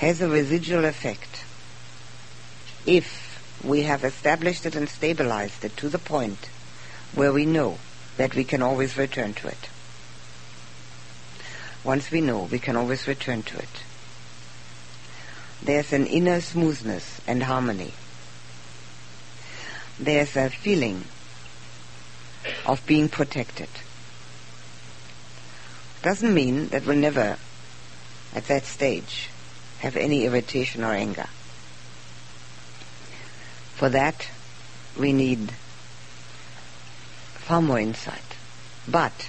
has 0.00 0.20
a 0.20 0.28
residual 0.28 0.84
effect 0.84 1.44
if 2.86 3.60
we 3.64 3.82
have 3.82 4.04
established 4.04 4.66
it 4.66 4.74
and 4.74 4.88
stabilized 4.88 5.64
it 5.64 5.76
to 5.76 5.88
the 5.88 5.98
point 5.98 6.48
where 7.14 7.32
we 7.32 7.46
know 7.46 7.78
that 8.16 8.34
we 8.34 8.44
can 8.44 8.62
always 8.62 8.96
return 8.98 9.32
to 9.32 9.48
it. 9.48 9.68
Once 11.84 12.10
we 12.10 12.20
know, 12.20 12.42
we 12.50 12.58
can 12.58 12.76
always 12.76 13.06
return 13.06 13.42
to 13.42 13.56
it. 13.58 13.84
There's 15.62 15.92
an 15.92 16.06
inner 16.06 16.40
smoothness 16.40 17.20
and 17.26 17.42
harmony 17.42 17.92
there's 20.00 20.34
a 20.34 20.48
feeling 20.48 21.04
of 22.64 22.84
being 22.86 23.08
protected. 23.08 23.68
Doesn't 26.02 26.32
mean 26.32 26.68
that 26.68 26.86
we'll 26.86 26.96
never, 26.96 27.36
at 28.34 28.44
that 28.46 28.64
stage, 28.64 29.28
have 29.80 29.96
any 29.96 30.24
irritation 30.26 30.84
or 30.84 30.92
anger. 30.92 31.26
For 33.74 33.88
that, 33.88 34.28
we 34.98 35.12
need 35.12 35.52
far 37.34 37.62
more 37.62 37.80
insight. 37.80 38.36
But 38.86 39.28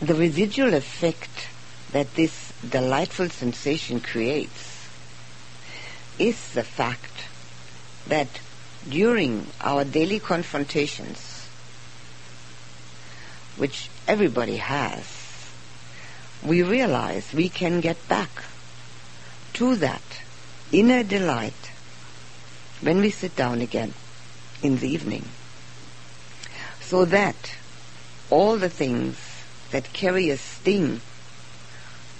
the 0.00 0.14
residual 0.14 0.72
effect 0.72 1.48
that 1.92 2.14
this 2.14 2.52
delightful 2.68 3.28
sensation 3.28 4.00
creates 4.00 4.88
is 6.18 6.54
the 6.54 6.64
fact 6.64 7.12
that 8.06 8.28
during 8.88 9.46
our 9.60 9.84
daily 9.84 10.18
confrontations, 10.18 11.48
which 13.58 13.90
everybody 14.08 14.56
has, 14.56 15.19
we 16.44 16.62
realize 16.62 17.32
we 17.32 17.48
can 17.48 17.80
get 17.80 18.08
back 18.08 18.30
to 19.54 19.76
that 19.76 20.02
inner 20.72 21.02
delight 21.02 21.70
when 22.80 22.98
we 23.00 23.10
sit 23.10 23.36
down 23.36 23.60
again 23.60 23.92
in 24.62 24.78
the 24.78 24.88
evening. 24.88 25.24
So 26.80 27.04
that 27.04 27.56
all 28.30 28.56
the 28.56 28.70
things 28.70 29.16
that 29.70 29.92
carry 29.92 30.30
a 30.30 30.36
sting 30.36 31.00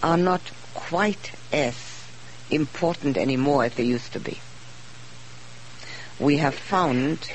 are 0.02 0.16
not 0.16 0.42
quite 0.74 1.32
as 1.52 1.74
important 2.50 3.16
anymore 3.16 3.64
as 3.64 3.74
they 3.74 3.84
used 3.84 4.12
to 4.12 4.20
be. 4.20 4.40
We 6.18 6.36
have 6.38 6.54
found 6.54 7.30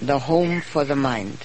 the 0.00 0.18
home 0.20 0.60
for 0.60 0.84
the 0.84 0.96
mind. 0.96 1.38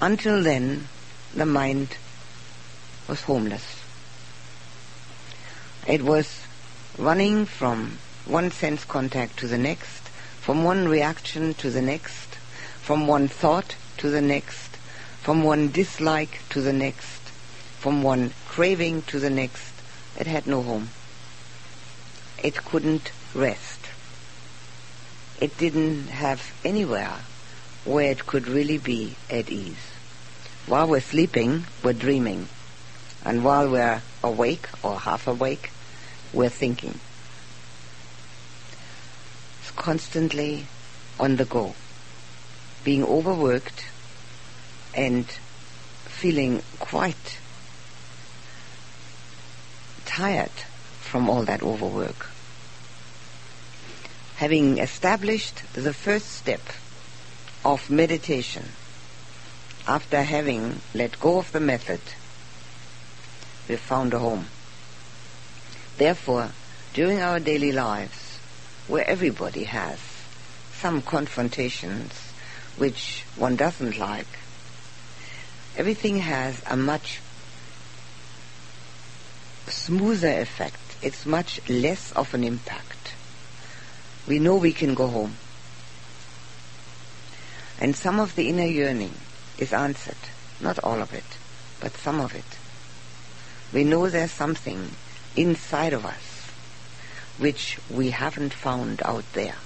Until 0.00 0.42
then, 0.42 0.88
the 1.34 1.46
mind 1.46 1.96
was 3.08 3.22
homeless. 3.22 3.82
It 5.86 6.02
was 6.02 6.42
running 6.98 7.46
from 7.46 7.98
one 8.26 8.50
sense 8.50 8.84
contact 8.84 9.38
to 9.38 9.46
the 9.46 9.56
next, 9.56 10.08
from 10.40 10.64
one 10.64 10.86
reaction 10.86 11.54
to 11.54 11.70
the 11.70 11.80
next, 11.80 12.34
from 12.82 13.06
one 13.06 13.26
thought 13.26 13.76
to 13.96 14.10
the 14.10 14.20
next, 14.20 14.76
from 15.22 15.42
one 15.42 15.70
dislike 15.70 16.40
to 16.50 16.60
the 16.60 16.74
next, 16.74 17.22
from 17.78 18.02
one 18.02 18.32
craving 18.46 19.00
to 19.02 19.18
the 19.18 19.30
next. 19.30 19.72
It 20.18 20.26
had 20.26 20.46
no 20.46 20.60
home. 20.62 20.90
It 22.42 22.56
couldn't 22.64 23.12
rest. 23.34 23.80
It 25.40 25.56
didn't 25.56 26.08
have 26.08 26.52
anywhere 26.64 27.20
where 27.86 28.10
it 28.10 28.26
could 28.26 28.48
really 28.48 28.78
be 28.78 29.14
at 29.30 29.48
ease. 29.50 29.92
While 30.66 30.88
we're 30.88 31.00
sleeping, 31.00 31.64
we're 31.84 31.92
dreaming. 31.92 32.48
And 33.24 33.44
while 33.44 33.70
we're 33.70 34.02
awake 34.22 34.68
or 34.82 34.98
half 34.98 35.28
awake, 35.28 35.70
we're 36.32 36.48
thinking. 36.48 36.98
It's 39.60 39.70
constantly 39.70 40.66
on 41.20 41.36
the 41.36 41.44
go. 41.44 41.74
Being 42.82 43.04
overworked 43.04 43.86
and 44.94 45.24
feeling 46.04 46.62
quite 46.80 47.38
tired 50.04 50.50
from 51.00 51.30
all 51.30 51.44
that 51.44 51.62
overwork. 51.62 52.30
Having 54.36 54.78
established 54.78 55.62
the 55.74 55.92
first 55.92 56.32
step 56.32 56.60
of 57.66 57.90
meditation, 57.90 58.64
after 59.88 60.22
having 60.22 60.80
let 60.94 61.18
go 61.18 61.38
of 61.38 61.50
the 61.50 61.58
method, 61.58 62.00
we've 63.68 63.80
found 63.80 64.14
a 64.14 64.20
home. 64.20 64.46
Therefore, 65.96 66.50
during 66.94 67.20
our 67.20 67.40
daily 67.40 67.72
lives, 67.72 68.38
where 68.86 69.04
everybody 69.08 69.64
has 69.64 69.98
some 70.74 71.02
confrontations 71.02 72.12
which 72.76 73.24
one 73.34 73.56
doesn't 73.56 73.98
like, 73.98 74.38
everything 75.76 76.18
has 76.18 76.62
a 76.70 76.76
much 76.76 77.20
smoother 79.66 80.40
effect. 80.40 80.78
It's 81.02 81.26
much 81.26 81.68
less 81.68 82.12
of 82.12 82.32
an 82.32 82.44
impact. 82.44 83.14
We 84.28 84.38
know 84.38 84.54
we 84.54 84.72
can 84.72 84.94
go 84.94 85.08
home. 85.08 85.34
And 87.80 87.94
some 87.94 88.18
of 88.18 88.34
the 88.36 88.48
inner 88.48 88.64
yearning 88.64 89.14
is 89.58 89.72
answered. 89.72 90.16
Not 90.60 90.78
all 90.82 91.02
of 91.02 91.12
it, 91.12 91.38
but 91.80 91.92
some 91.92 92.20
of 92.20 92.34
it. 92.34 92.58
We 93.72 93.84
know 93.84 94.08
there's 94.08 94.32
something 94.32 94.90
inside 95.36 95.92
of 95.92 96.06
us 96.06 96.36
which 97.38 97.78
we 97.90 98.10
haven't 98.10 98.54
found 98.54 99.02
out 99.04 99.24
there. 99.34 99.56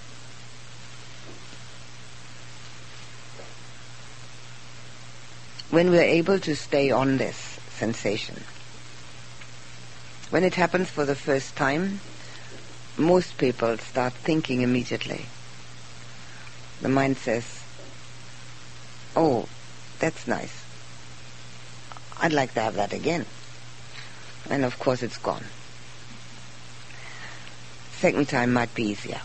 When 5.70 5.90
we're 5.90 6.02
able 6.02 6.40
to 6.40 6.56
stay 6.56 6.90
on 6.90 7.18
this 7.18 7.36
sensation, 7.70 8.42
when 10.30 10.42
it 10.42 10.54
happens 10.54 10.90
for 10.90 11.04
the 11.04 11.14
first 11.14 11.54
time, 11.54 12.00
most 12.96 13.38
people 13.38 13.78
start 13.78 14.12
thinking 14.12 14.62
immediately. 14.62 15.26
The 16.80 16.88
mind 16.88 17.18
says, 17.18 17.59
oh, 19.20 19.46
that's 19.98 20.26
nice. 20.26 20.64
I'd 22.18 22.32
like 22.32 22.54
to 22.54 22.60
have 22.60 22.76
that 22.76 22.94
again. 22.94 23.26
And 24.48 24.64
of 24.64 24.78
course 24.78 25.02
it's 25.02 25.18
gone. 25.18 25.44
Second 27.92 28.28
time 28.30 28.54
might 28.54 28.74
be 28.74 28.84
easier. 28.84 29.20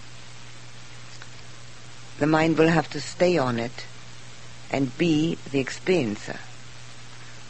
The 2.19 2.27
mind 2.27 2.58
will 2.58 2.67
have 2.67 2.89
to 2.89 2.99
stay 2.99 3.38
on 3.38 3.58
it 3.58 3.86
and 4.69 4.97
be 4.97 5.38
the 5.51 5.63
experiencer, 5.63 6.39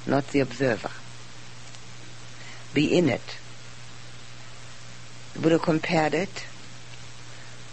not 0.06 0.28
the 0.28 0.42
observer. 0.42 0.92
Be 2.76 2.96
in 2.96 3.10
it. 3.10 3.38
The 5.34 5.40
Buddha 5.40 5.58
compared 5.58 6.14
it 6.14 6.46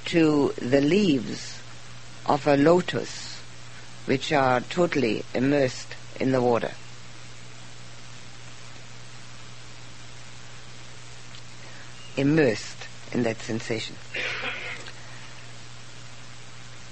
to 0.06 0.54
the 0.56 0.80
leaves 0.80 1.60
of 2.24 2.46
a 2.46 2.56
lotus 2.56 3.31
which 4.06 4.32
are 4.32 4.60
totally 4.60 5.24
immersed 5.34 5.94
in 6.18 6.32
the 6.32 6.40
water. 6.40 6.72
Immersed 12.16 12.88
in 13.12 13.22
that 13.22 13.38
sensation. 13.38 13.96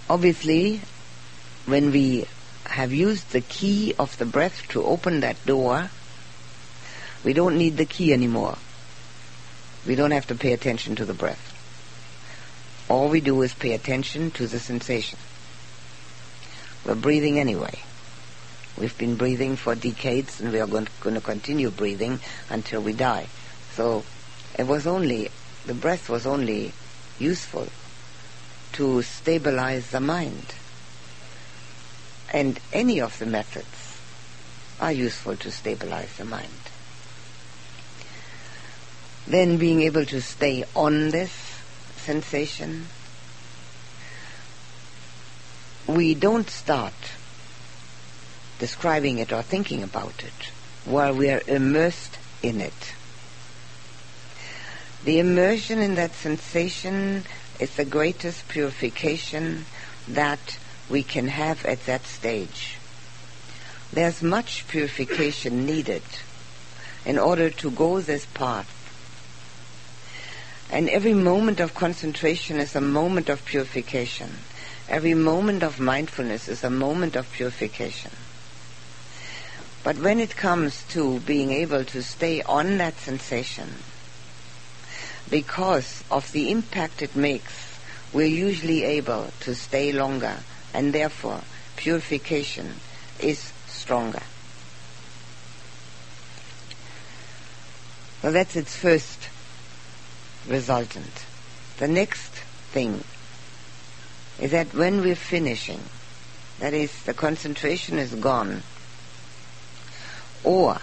Obviously, 0.09 0.81
when 1.67 1.91
we 1.93 2.27
have 2.65 2.93
used 2.93 3.31
the 3.31 3.41
key 3.41 3.95
of 3.99 4.17
the 4.19 4.25
breath 4.25 4.67
to 4.69 4.83
open 4.83 5.21
that 5.21 5.45
door, 5.47 5.91
we 7.25 7.33
don't 7.33 7.59
need 7.59 7.77
the 7.77 7.85
key 7.85 8.13
anymore. 8.13 8.57
We 9.87 9.95
don't 9.95 10.11
have 10.11 10.27
to 10.29 10.35
pay 10.35 10.53
attention 10.53 10.97
to 10.97 11.05
the 11.05 11.15
breath. 11.15 11.47
All 12.89 13.09
we 13.09 13.21
do 13.21 13.41
is 13.43 13.55
pay 13.55 13.73
attention 13.73 14.31
to 14.33 14.47
the 14.47 14.59
sensation. 14.59 15.19
We're 16.85 16.95
breathing 16.95 17.39
anyway. 17.39 17.79
We've 18.79 18.97
been 18.97 19.17
breathing 19.17 19.57
for 19.57 19.75
decades 19.75 20.41
and 20.41 20.53
we 20.53 20.61
are 20.61 20.67
going 20.67 20.87
to, 20.87 20.93
going 21.01 21.15
to 21.15 21.21
continue 21.21 21.71
breathing 21.71 22.21
until 22.49 22.81
we 22.81 22.93
die. 22.93 23.27
So 23.73 24.05
it 24.59 24.67
was 24.67 24.87
only, 24.87 25.29
the 25.67 25.75
breath 25.75 26.09
was 26.09 26.27
only 26.27 26.73
useful 27.19 27.69
to 28.73 29.03
stabilize 29.03 29.91
the 29.91 30.01
mind. 30.01 30.55
And 32.33 32.59
any 32.73 33.01
of 33.01 33.19
the 33.19 33.27
methods 33.27 34.01
are 34.81 34.93
useful 34.93 35.37
to 35.37 35.51
stabilize 35.51 36.17
the 36.17 36.25
mind. 36.25 36.49
Then 39.27 39.59
being 39.59 39.83
able 39.83 40.07
to 40.07 40.21
stay 40.23 40.65
on 40.75 41.11
this 41.11 41.33
sensation 41.97 42.87
we 45.87 46.15
don't 46.15 46.49
start 46.49 46.95
describing 48.59 49.19
it 49.19 49.33
or 49.33 49.43
thinking 49.43 49.83
about 49.83 50.23
it 50.23 50.51
while 50.85 51.15
we 51.15 51.31
are 51.31 51.43
immersed 51.47 52.19
in 52.43 52.61
it. 52.61 52.95
The 55.05 55.19
immersion 55.19 55.79
in 55.79 55.95
that 55.95 56.13
sensation 56.13 57.25
is 57.59 57.75
the 57.77 57.85
greatest 57.85 58.49
purification 58.49 59.65
that 60.07 60.59
we 60.89 61.03
can 61.03 61.29
have 61.29 61.65
at 61.65 61.87
that 61.87 62.07
stage. 62.07 62.77
There's 63.93 64.23
much 64.23 64.69
purification 64.69 65.67
needed 65.67 66.03
in 67.05 67.19
order 67.19 67.51
to 67.51 67.71
go 67.71 68.01
this 68.01 68.27
path. 68.27 68.77
And 70.71 70.89
every 70.89 71.15
moment 71.15 71.61
of 71.61 71.75
concentration 71.75 72.59
is 72.59 72.77
a 72.77 72.81
moment 72.81 73.29
of 73.29 73.45
purification. 73.45 74.31
Every 74.91 75.15
moment 75.15 75.63
of 75.63 75.79
mindfulness 75.79 76.49
is 76.49 76.65
a 76.65 76.69
moment 76.69 77.15
of 77.15 77.31
purification. 77.33 78.11
But 79.85 79.99
when 79.99 80.19
it 80.19 80.35
comes 80.35 80.83
to 80.89 81.21
being 81.21 81.53
able 81.53 81.85
to 81.85 82.03
stay 82.03 82.43
on 82.43 82.79
that 82.79 82.99
sensation, 82.99 83.69
because 85.31 86.03
of 86.11 86.33
the 86.33 86.51
impact 86.51 87.03
it 87.03 87.15
makes, 87.15 87.79
we're 88.13 88.27
usually 88.27 88.83
able 88.83 89.31
to 89.41 89.55
stay 89.55 89.93
longer, 89.93 90.39
and 90.75 90.93
therefore 90.93 91.43
purification 91.77 92.75
is 93.21 93.53
stronger. 93.69 94.23
Well, 98.25 98.33
that's 98.33 98.57
its 98.57 98.75
first 98.75 99.29
resultant. 100.49 101.27
The 101.79 101.89
next 101.89 102.33
thing 102.73 103.05
is 104.41 104.53
that 104.53 104.73
when 104.73 105.03
we're 105.03 105.15
finishing, 105.15 105.81
that 106.59 106.73
is, 106.73 107.03
the 107.03 107.15
concentration 107.15 107.99
is 107.99 108.15
gone, 108.15 108.63
or 110.43 110.79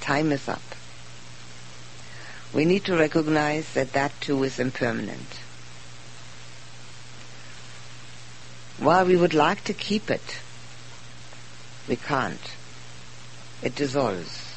time 0.00 0.30
is 0.30 0.46
up, 0.48 0.62
we 2.52 2.64
need 2.64 2.84
to 2.84 2.96
recognize 2.96 3.72
that 3.72 3.92
that 3.92 4.18
too 4.20 4.42
is 4.42 4.58
impermanent. 4.58 5.40
While 8.78 9.06
we 9.06 9.16
would 9.16 9.34
like 9.34 9.64
to 9.64 9.72
keep 9.72 10.10
it, 10.10 10.38
we 11.88 11.96
can't. 11.96 12.54
It 13.62 13.74
dissolves. 13.74 14.54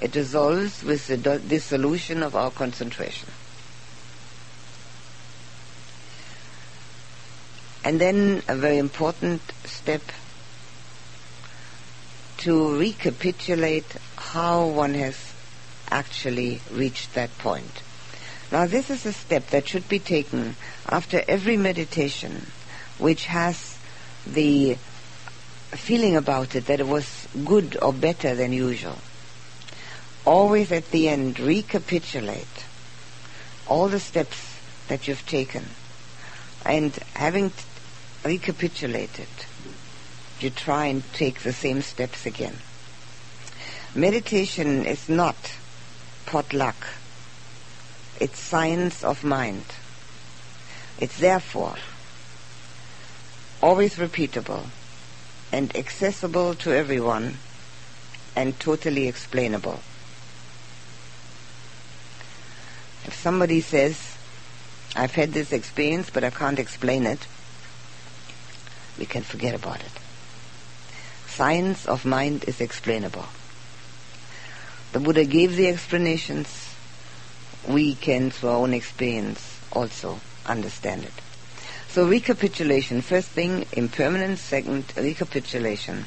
It 0.00 0.10
dissolves 0.10 0.82
with 0.82 1.06
the 1.06 1.16
dissolution 1.16 2.22
of 2.22 2.34
our 2.34 2.50
concentration. 2.50 3.28
And 7.84 8.00
then 8.00 8.42
a 8.48 8.56
very 8.56 8.78
important 8.78 9.42
step 9.64 10.00
to 12.38 12.78
recapitulate 12.78 13.84
how 14.16 14.66
one 14.66 14.94
has 14.94 15.34
actually 15.90 16.62
reached 16.72 17.14
that 17.14 17.36
point. 17.38 17.82
Now 18.50 18.66
this 18.66 18.88
is 18.88 19.04
a 19.04 19.12
step 19.12 19.48
that 19.48 19.68
should 19.68 19.86
be 19.88 19.98
taken 19.98 20.56
after 20.88 21.22
every 21.28 21.58
meditation 21.58 22.46
which 22.98 23.26
has 23.26 23.78
the 24.26 24.76
feeling 25.72 26.16
about 26.16 26.54
it 26.54 26.66
that 26.66 26.80
it 26.80 26.86
was 26.86 27.28
good 27.44 27.76
or 27.82 27.92
better 27.92 28.34
than 28.34 28.52
usual. 28.52 28.98
Always 30.24 30.72
at 30.72 30.90
the 30.90 31.08
end 31.08 31.38
recapitulate 31.38 32.64
all 33.66 33.88
the 33.88 34.00
steps 34.00 34.58
that 34.88 35.06
you've 35.06 35.26
taken 35.26 35.66
and 36.64 36.94
having 37.14 37.50
t- 37.50 37.56
recapitulated 38.24 39.28
you 40.40 40.50
try 40.50 40.86
and 40.86 41.02
take 41.14 41.40
the 41.40 41.52
same 41.52 41.80
steps 41.80 42.26
again. 42.26 42.56
Meditation 43.94 44.84
is 44.84 45.08
not 45.08 45.56
potluck. 46.26 46.76
It's 48.20 48.38
science 48.38 49.02
of 49.02 49.24
mind. 49.24 49.64
It's 51.00 51.18
therefore 51.18 51.76
always 53.62 53.96
repeatable 53.96 54.66
and 55.50 55.74
accessible 55.76 56.54
to 56.56 56.70
everyone 56.76 57.38
and 58.36 58.58
totally 58.60 59.08
explainable. 59.08 59.80
If 63.06 63.14
somebody 63.14 63.60
says, 63.60 64.16
I've 64.96 65.14
had 65.14 65.32
this 65.32 65.52
experience 65.52 66.10
but 66.10 66.24
I 66.24 66.30
can't 66.30 66.58
explain 66.58 67.06
it, 67.06 67.26
we 68.98 69.06
can 69.06 69.22
forget 69.22 69.54
about 69.54 69.80
it. 69.80 69.92
Science 71.26 71.86
of 71.86 72.04
mind 72.04 72.44
is 72.46 72.60
explainable. 72.60 73.26
The 74.92 75.00
Buddha 75.00 75.24
gave 75.24 75.56
the 75.56 75.66
explanations. 75.68 76.74
We 77.68 77.94
can, 77.94 78.30
through 78.30 78.50
our 78.50 78.56
own 78.56 78.74
experience, 78.74 79.60
also 79.72 80.20
understand 80.46 81.04
it. 81.04 81.12
So 81.88 82.06
recapitulation, 82.06 83.00
first 83.00 83.28
thing, 83.28 83.66
impermanence, 83.72 84.40
second, 84.40 84.92
recapitulation. 84.96 86.04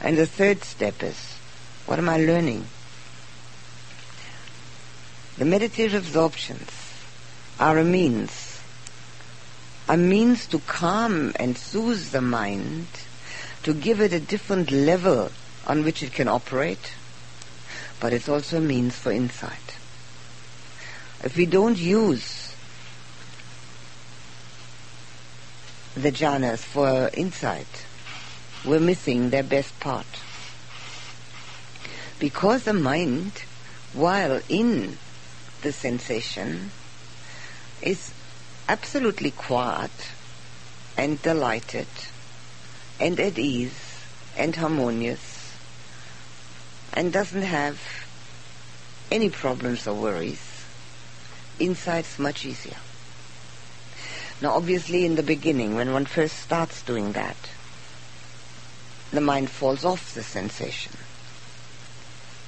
And 0.00 0.16
the 0.16 0.26
third 0.26 0.64
step 0.64 1.02
is, 1.02 1.36
what 1.86 1.98
am 1.98 2.08
I 2.08 2.18
learning? 2.18 2.66
The 5.38 5.44
meditative 5.44 5.94
absorptions 5.94 6.70
are 7.58 7.78
a 7.78 7.84
means, 7.84 8.53
a 9.88 9.96
means 9.96 10.46
to 10.46 10.58
calm 10.60 11.32
and 11.36 11.58
soothe 11.58 12.10
the 12.10 12.22
mind 12.22 12.86
to 13.62 13.74
give 13.74 14.00
it 14.00 14.12
a 14.12 14.20
different 14.20 14.70
level 14.70 15.30
on 15.66 15.84
which 15.84 16.02
it 16.02 16.12
can 16.12 16.28
operate, 16.28 16.94
but 18.00 18.12
it's 18.12 18.28
also 18.28 18.58
a 18.58 18.60
means 18.60 18.96
for 18.96 19.12
insight. 19.12 19.78
If 21.22 21.36
we 21.36 21.46
don't 21.46 21.78
use 21.78 22.54
the 25.94 26.12
jhanas 26.12 26.58
for 26.58 27.10
insight, 27.14 27.86
we're 28.64 28.80
missing 28.80 29.30
their 29.30 29.42
best 29.42 29.78
part. 29.80 30.06
Because 32.18 32.64
the 32.64 32.72
mind, 32.72 33.32
while 33.92 34.40
in 34.48 34.96
the 35.62 35.72
sensation, 35.72 36.70
is 37.82 38.13
absolutely 38.68 39.30
quiet 39.30 39.90
and 40.96 41.20
delighted 41.22 41.86
and 42.98 43.18
at 43.20 43.38
ease 43.38 44.00
and 44.36 44.56
harmonious 44.56 45.54
and 46.92 47.12
doesn't 47.12 47.42
have 47.42 47.80
any 49.10 49.28
problems 49.28 49.86
or 49.86 49.94
worries, 49.94 50.64
inside's 51.58 52.18
much 52.18 52.44
easier. 52.44 52.76
Now 54.40 54.54
obviously 54.54 55.04
in 55.04 55.16
the 55.16 55.22
beginning, 55.22 55.74
when 55.74 55.92
one 55.92 56.06
first 56.06 56.38
starts 56.38 56.82
doing 56.82 57.12
that, 57.12 57.36
the 59.10 59.20
mind 59.20 59.50
falls 59.50 59.84
off 59.84 60.14
the 60.14 60.22
sensation. 60.22 60.92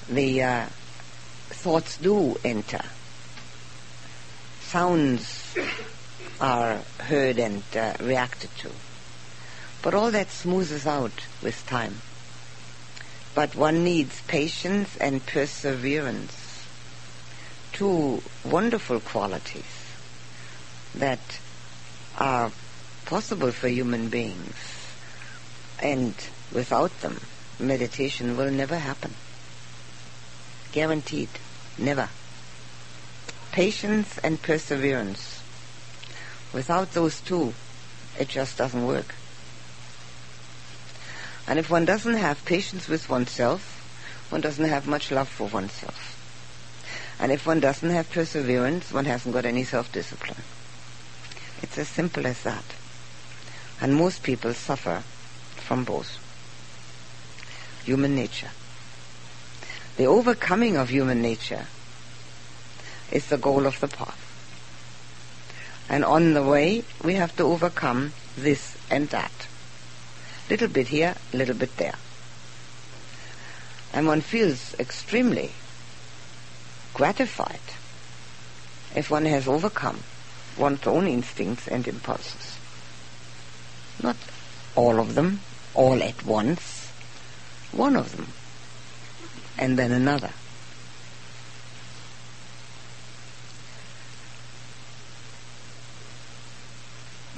The 0.08 0.42
uh, 0.42 0.66
thoughts 1.50 1.98
do 1.98 2.36
enter. 2.44 2.82
Sounds 4.60 5.56
are 6.40 6.80
heard 6.98 7.38
and 7.38 7.62
uh, 7.74 7.94
reacted 8.00 8.50
to. 8.58 8.70
But 9.82 9.94
all 9.94 10.10
that 10.10 10.30
smoothes 10.30 10.86
out 10.86 11.26
with 11.42 11.66
time. 11.66 12.00
But 13.34 13.54
one 13.54 13.84
needs 13.84 14.20
patience 14.22 14.96
and 14.96 15.24
perseverance. 15.24 16.66
Two 17.72 18.22
wonderful 18.44 19.00
qualities 19.00 19.94
that 20.94 21.40
are 22.18 22.50
possible 23.04 23.52
for 23.52 23.68
human 23.68 24.08
beings. 24.08 24.54
And 25.82 26.14
without 26.52 26.98
them, 27.00 27.20
meditation 27.58 28.36
will 28.36 28.50
never 28.50 28.78
happen. 28.78 29.14
Guaranteed. 30.72 31.28
Never. 31.78 32.08
Patience 33.52 34.18
and 34.18 34.40
perseverance. 34.40 35.35
Without 36.56 36.92
those 36.92 37.20
two, 37.20 37.52
it 38.18 38.28
just 38.28 38.56
doesn't 38.56 38.86
work. 38.86 39.14
And 41.46 41.58
if 41.58 41.68
one 41.68 41.84
doesn't 41.84 42.14
have 42.14 42.42
patience 42.46 42.88
with 42.88 43.10
oneself, 43.10 43.60
one 44.30 44.40
doesn't 44.40 44.64
have 44.64 44.86
much 44.86 45.10
love 45.10 45.28
for 45.28 45.48
oneself. 45.48 46.16
And 47.20 47.30
if 47.30 47.46
one 47.46 47.60
doesn't 47.60 47.90
have 47.90 48.10
perseverance, 48.10 48.90
one 48.90 49.04
hasn't 49.04 49.34
got 49.34 49.44
any 49.44 49.64
self-discipline. 49.64 50.42
It's 51.60 51.76
as 51.76 51.88
simple 51.88 52.26
as 52.26 52.42
that. 52.44 52.64
And 53.78 53.94
most 53.94 54.22
people 54.22 54.54
suffer 54.54 55.02
from 55.56 55.84
both. 55.84 56.16
Human 57.84 58.16
nature. 58.16 58.52
The 59.98 60.06
overcoming 60.06 60.78
of 60.78 60.88
human 60.88 61.20
nature 61.20 61.66
is 63.12 63.26
the 63.26 63.36
goal 63.36 63.66
of 63.66 63.78
the 63.80 63.88
path. 63.88 64.25
And 65.88 66.04
on 66.04 66.34
the 66.34 66.42
way, 66.42 66.84
we 67.02 67.14
have 67.14 67.36
to 67.36 67.44
overcome 67.44 68.12
this 68.36 68.76
and 68.90 69.08
that. 69.10 69.46
Little 70.50 70.68
bit 70.68 70.88
here, 70.88 71.14
little 71.32 71.54
bit 71.54 71.76
there. 71.76 71.94
And 73.92 74.06
one 74.06 74.20
feels 74.20 74.74
extremely 74.78 75.52
gratified 76.94 77.60
if 78.94 79.10
one 79.10 79.26
has 79.26 79.46
overcome 79.46 80.02
one's 80.56 80.86
own 80.86 81.06
instincts 81.06 81.68
and 81.68 81.86
impulses. 81.86 82.58
Not 84.02 84.16
all 84.74 84.98
of 84.98 85.14
them, 85.14 85.40
all 85.74 86.02
at 86.02 86.24
once, 86.24 86.90
one 87.72 87.96
of 87.96 88.16
them, 88.16 88.28
and 89.58 89.78
then 89.78 89.92
another. 89.92 90.30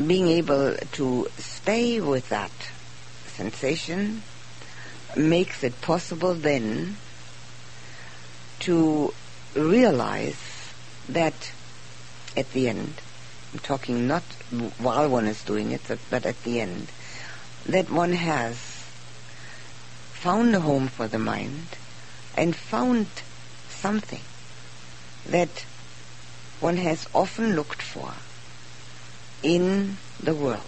Being 0.06 0.28
able 0.28 0.76
to 0.92 1.26
stay 1.38 2.00
with 2.00 2.28
that 2.28 2.52
sensation 3.26 4.22
makes 5.16 5.64
it 5.64 5.80
possible 5.80 6.34
then 6.34 6.96
to 8.61 9.12
realize 9.54 10.37
that 11.08 11.52
at 12.37 12.52
the 12.52 12.68
end, 12.68 12.94
I'm 13.52 13.58
talking 13.58 14.06
not 14.06 14.22
while 14.78 15.08
one 15.08 15.26
is 15.26 15.42
doing 15.42 15.72
it, 15.72 15.82
but 16.11 16.24
at 16.24 16.42
the 16.44 16.61
end, 16.61 16.88
that 17.66 17.90
one 17.90 18.12
has 18.12 18.56
found 20.12 20.54
a 20.54 20.61
home 20.61 20.88
for 20.88 21.08
the 21.08 21.18
mind 21.18 21.66
and 22.37 22.54
found 22.54 23.06
something 23.68 24.22
that 25.26 25.64
one 26.61 26.76
has 26.76 27.09
often 27.14 27.57
looked 27.57 27.82
for 27.82 28.14
in 29.43 29.97
the 30.22 30.34
world 30.34 30.62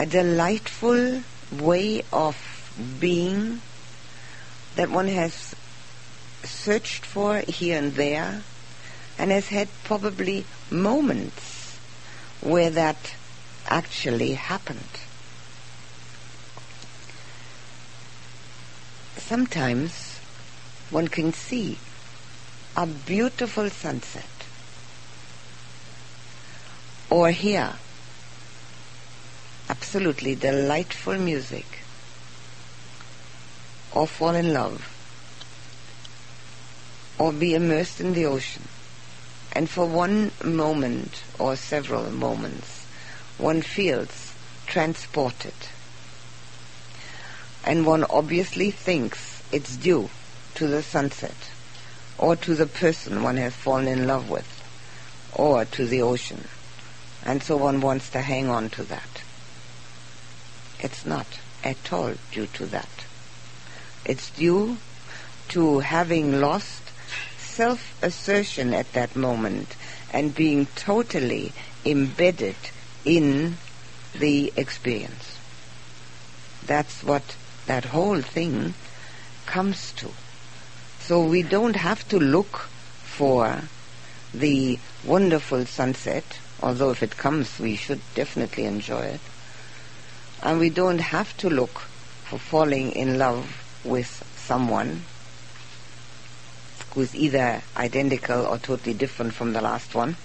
a 0.00 0.06
delightful 0.06 1.22
way 1.52 2.02
of 2.10 2.34
being 2.98 3.60
that 4.74 4.88
one 4.88 5.08
has 5.08 5.54
searched 6.42 7.04
for 7.04 7.40
here 7.40 7.76
and 7.76 7.92
there 7.96 8.40
and 9.18 9.30
has 9.30 9.48
had 9.48 9.68
probably 9.84 10.46
moments 10.70 11.78
where 12.40 12.70
that 12.70 13.14
actually 13.66 14.32
happened. 14.32 14.88
Sometimes 19.18 20.18
one 20.88 21.08
can 21.08 21.34
see 21.34 21.78
a 22.74 22.86
beautiful 22.86 23.68
sunset 23.68 24.39
or 27.10 27.30
hear 27.30 27.74
absolutely 29.68 30.34
delightful 30.34 31.18
music 31.18 31.66
or 33.92 34.06
fall 34.06 34.34
in 34.34 34.52
love 34.52 34.96
or 37.18 37.32
be 37.32 37.54
immersed 37.54 38.00
in 38.00 38.14
the 38.14 38.24
ocean. 38.24 38.62
And 39.52 39.68
for 39.68 39.84
one 39.84 40.30
moment 40.44 41.22
or 41.38 41.56
several 41.56 42.10
moments, 42.10 42.86
one 43.36 43.60
feels 43.62 44.32
transported. 44.66 45.54
And 47.64 47.84
one 47.84 48.04
obviously 48.04 48.70
thinks 48.70 49.42
it's 49.52 49.76
due 49.76 50.08
to 50.54 50.66
the 50.66 50.82
sunset, 50.82 51.50
or 52.16 52.36
to 52.36 52.54
the 52.54 52.66
person 52.66 53.22
one 53.22 53.36
has 53.36 53.54
fallen 53.54 53.88
in 53.88 54.06
love 54.06 54.30
with, 54.30 54.48
or 55.34 55.64
to 55.64 55.84
the 55.84 56.00
ocean. 56.00 56.44
And 57.24 57.42
so 57.42 57.56
one 57.56 57.80
wants 57.80 58.10
to 58.10 58.20
hang 58.20 58.48
on 58.48 58.70
to 58.70 58.82
that. 58.84 59.22
It's 60.78 61.04
not 61.04 61.26
at 61.62 61.92
all 61.92 62.14
due 62.32 62.46
to 62.46 62.66
that. 62.66 63.04
It's 64.04 64.30
due 64.30 64.78
to 65.48 65.80
having 65.80 66.40
lost 66.40 66.82
self-assertion 67.38 68.72
at 68.72 68.92
that 68.94 69.14
moment 69.14 69.76
and 70.12 70.34
being 70.34 70.66
totally 70.76 71.52
embedded 71.84 72.56
in 73.04 73.56
the 74.18 74.52
experience. 74.56 75.38
That's 76.64 77.02
what 77.02 77.36
that 77.66 77.86
whole 77.86 78.20
thing 78.20 78.74
comes 79.46 79.92
to. 79.92 80.10
So 81.00 81.24
we 81.24 81.42
don't 81.42 81.76
have 81.76 82.08
to 82.08 82.18
look 82.18 82.68
for 83.04 83.62
the 84.32 84.78
wonderful 85.04 85.66
sunset, 85.66 86.38
although 86.62 86.90
if 86.90 87.02
it 87.02 87.16
comes 87.16 87.58
we 87.58 87.76
should 87.76 88.00
definitely 88.14 88.64
enjoy 88.64 89.00
it. 89.00 89.20
And 90.42 90.58
we 90.58 90.70
don't 90.70 91.00
have 91.00 91.36
to 91.38 91.50
look 91.50 91.80
for 92.24 92.38
falling 92.38 92.92
in 92.92 93.18
love 93.18 93.80
with 93.84 94.24
someone 94.36 95.02
who's 96.94 97.14
either 97.14 97.62
identical 97.76 98.46
or 98.46 98.58
totally 98.58 98.94
different 98.94 99.32
from 99.34 99.52
the 99.52 99.60
last 99.60 99.94
one, 99.94 100.16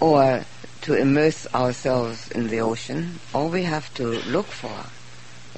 or 0.00 0.44
to 0.82 0.94
immerse 0.94 1.46
ourselves 1.54 2.30
in 2.32 2.48
the 2.48 2.60
ocean, 2.60 3.20
all 3.32 3.48
we 3.48 3.62
have 3.62 3.92
to 3.94 4.06
look 4.28 4.46
for 4.46 4.84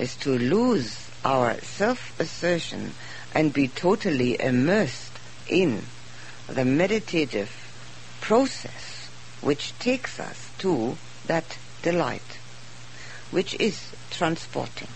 is 0.00 0.14
to 0.16 0.38
lose 0.38 1.11
our 1.24 1.59
self-assertion 1.61 2.92
and 3.34 3.52
be 3.52 3.66
totally 3.68 4.40
immersed 4.40 5.18
in 5.48 5.82
the 6.46 6.64
meditative 6.64 7.66
process 8.21 9.09
which 9.41 9.79
takes 9.79 10.19
us 10.19 10.51
to 10.59 10.97
that 11.27 11.59
delight, 11.83 12.39
which 13.31 13.55
is 13.61 13.93
transporting. 14.11 14.89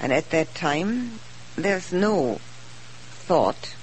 And 0.00 0.12
at 0.12 0.30
that 0.30 0.54
time, 0.54 1.20
there's 1.56 1.92
no 1.92 2.40
thought, 3.26 3.74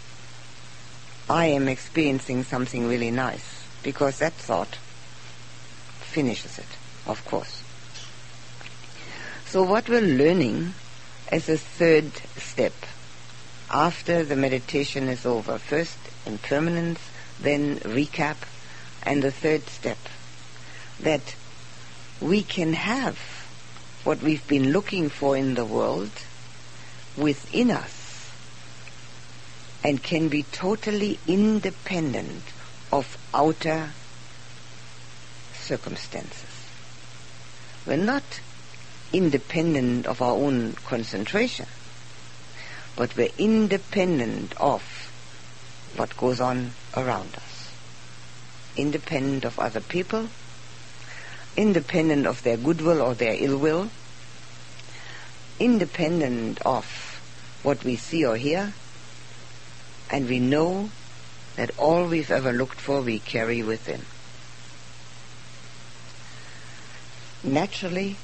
I 1.30 1.48
am 1.48 1.68
experiencing 1.68 2.44
something 2.44 2.88
really 2.88 3.12
nice, 3.12 3.66
because 3.84 4.20
that 4.20 4.34
thought 4.34 4.76
finishes 6.00 6.60
it, 6.60 6.66
of 7.08 7.24
course. 7.26 7.64
So 9.46 9.64
what 9.64 9.90
we're 9.90 10.02
learning 10.02 10.74
as 11.32 11.50
a 11.50 11.58
third 11.58 12.12
step 12.38 12.74
after 13.70 14.24
the 14.24 14.36
meditation 14.36 15.08
is 15.08 15.26
over, 15.26 15.58
first 15.58 15.98
impermanence, 16.26 17.00
then 17.40 17.80
recap, 17.80 18.38
and 19.04 19.24
the 19.24 19.32
third 19.32 19.68
step, 19.68 19.98
that 21.00 21.36
we 22.20 22.44
can 22.44 22.74
have 22.74 23.18
what 24.04 24.22
we've 24.22 24.48
been 24.48 24.72
looking 24.72 25.10
for 25.10 25.36
in 25.36 25.56
the 25.56 25.66
world 25.66 26.12
within 27.18 27.72
us 27.72 28.32
and 29.84 30.02
can 30.02 30.30
be 30.30 30.44
totally 30.44 31.20
independent 31.28 32.44
of 32.92 33.18
outer 33.34 33.90
circumstances. 35.54 36.68
We're 37.86 37.98
not 37.98 38.24
independent 39.12 40.06
of 40.06 40.22
our 40.22 40.34
own 40.34 40.74
concentration, 40.86 41.66
but 42.96 43.16
we're 43.18 43.32
independent 43.38 44.54
of 44.58 45.01
what 45.96 46.16
goes 46.18 46.40
on 46.40 46.72
around 46.96 47.36
us. 47.36 47.74
Independent 48.76 49.46
of 49.46 49.60
other 49.60 49.82
people, 49.82 50.30
independent 51.58 52.26
of 52.26 52.44
their 52.44 52.58
goodwill 52.58 53.02
or 53.02 53.14
their 53.14 53.36
ill 53.38 53.58
will, 53.58 53.90
independent 55.60 56.62
of 56.64 56.86
what 57.64 57.84
we 57.84 57.96
see 57.96 58.26
or 58.26 58.38
hear, 58.38 58.74
and 60.10 60.28
we 60.28 60.40
know 60.40 60.90
that 61.56 61.78
all 61.78 62.08
we've 62.08 62.32
ever 62.32 62.52
looked 62.52 62.80
for 62.80 63.02
we 63.02 63.20
carry 63.20 63.62
within. 63.62 64.02
Naturally, 67.44 68.18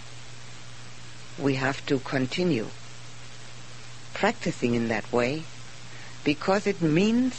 we 1.38 1.56
have 1.56 1.86
to 1.86 2.00
continue 2.00 2.68
practicing 4.14 4.74
in 4.74 4.88
that 4.88 5.12
way 5.12 5.44
because 6.24 6.66
it 6.66 6.82
means 6.82 7.36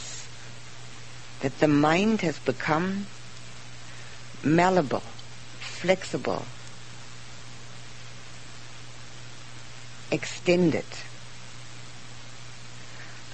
that 1.41 1.59
the 1.59 1.67
mind 1.67 2.21
has 2.21 2.37
become 2.39 3.05
malleable 4.43 5.03
flexible, 5.79 6.43
extended. 10.11 10.85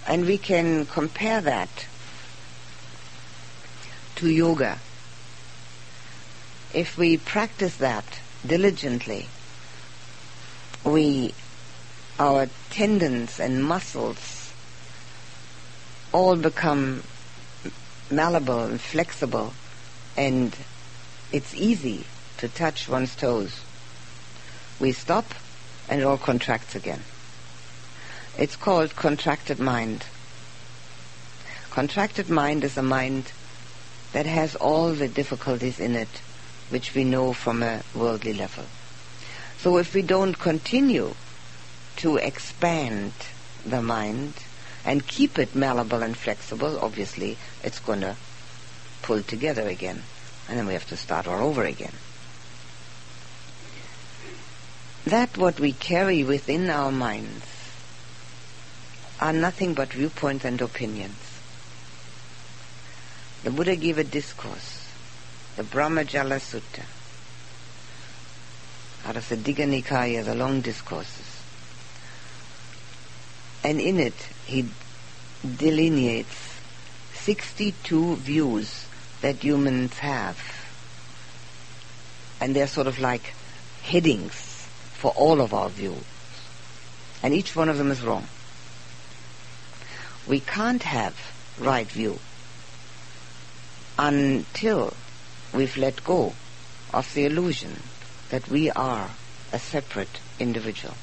And 0.06 0.28
we 0.28 0.38
can 0.38 0.86
compare 0.86 1.42
that 1.42 1.88
to 4.18 4.30
yoga. 4.30 4.78
If 6.72 7.00
we 7.00 7.18
practice 7.18 7.78
that 7.78 8.06
diligently, 8.46 9.28
we, 10.84 11.34
our 12.20 12.48
tendons 12.70 13.40
and 13.40 13.66
muscles 13.66 14.54
all 16.14 16.36
become 16.36 17.02
malleable 18.10 18.64
and 18.64 18.80
flexible 18.80 19.54
and 20.18 20.56
it's 21.32 21.54
easy 21.56 22.06
to 22.38 22.48
touch 22.48 22.88
one's 22.88 23.16
toes. 23.16 23.62
We 24.80 24.92
stop 24.92 25.26
and 25.90 26.02
it 26.02 26.04
all 26.04 26.18
contracts 26.18 26.76
again. 26.76 27.02
It's 28.38 28.56
called 28.56 28.96
contracted 28.96 29.60
mind. 29.60 30.06
Contracted 31.70 32.30
mind 32.30 32.64
is 32.64 32.78
a 32.78 32.84
mind 32.84 33.32
that 34.14 34.26
has 34.26 34.56
all 34.56 34.94
the 34.94 35.08
difficulties 35.08 35.80
in 35.80 35.96
it 35.96 36.22
which 36.70 36.96
we 36.96 37.04
know 37.04 37.34
from 37.34 37.62
a 37.62 37.84
worldly 37.94 38.34
level. 38.34 38.66
So 39.58 39.78
if 39.78 39.94
we 39.94 40.02
don't 40.02 40.38
continue 40.38 41.16
to 41.98 42.18
expand 42.18 43.14
the 43.66 43.82
mind 43.82 44.34
and 44.86 45.08
keep 45.08 45.40
it 45.40 45.56
malleable 45.56 46.04
and 46.04 46.16
flexible, 46.16 46.80
obviously 46.80 47.38
it's 47.64 47.80
going 47.80 48.02
to 48.02 48.16
pull 49.02 49.22
together 49.22 49.68
again. 49.68 50.04
And 50.48 50.58
then 50.58 50.68
we 50.68 50.74
have 50.74 50.88
to 50.90 50.98
start 50.98 51.28
all 51.28 51.42
over 51.42 51.64
again 51.64 51.94
that 55.06 55.38
what 55.38 55.60
we 55.60 55.72
carry 55.72 56.24
within 56.24 56.70
our 56.70 56.92
minds 56.92 57.46
are 59.20 59.32
nothing 59.32 59.74
but 59.74 59.94
viewpoints 59.94 60.44
and 60.44 60.60
opinions. 60.62 61.16
The 63.44 63.52
Buddha 63.52 63.76
gave 63.76 64.00
a 64.00 64.04
discourse, 64.04 64.90
the 65.56 65.64
Brahmajala 65.64 66.40
Sutta, 66.40 66.84
out 69.08 69.16
of 69.16 69.30
the 69.30 69.38
Digha 69.38 69.68
Nikaya, 69.68 70.26
the 70.26 70.34
long 70.34 70.62
discourses. 70.62 71.35
And 73.66 73.82
in 73.82 74.00
it, 74.00 74.14
he 74.46 74.70
delineates 75.58 76.60
62 77.16 78.18
views 78.18 78.86
that 79.22 79.44
humans 79.44 79.98
have. 79.98 80.38
And 82.40 82.56
they're 82.56 82.68
sort 82.68 82.86
of 82.86 83.00
like 83.00 83.34
headings 83.82 84.68
for 84.94 85.10
all 85.14 85.42
of 85.42 85.52
our 85.52 85.70
views. 85.70 86.04
And 87.24 87.34
each 87.34 87.56
one 87.56 87.68
of 87.68 87.80
them 87.80 87.90
is 87.90 88.04
wrong. 88.04 88.28
We 90.28 90.42
can't 90.42 90.84
have 90.84 91.16
right 91.58 91.88
view 91.88 92.20
until 93.98 94.94
we've 95.56 95.76
let 95.76 96.04
go 96.04 96.34
of 96.94 97.12
the 97.16 97.26
illusion 97.26 97.82
that 98.30 98.48
we 98.48 98.70
are 98.70 99.10
a 99.52 99.58
separate 99.58 100.20
individual. 100.38 100.94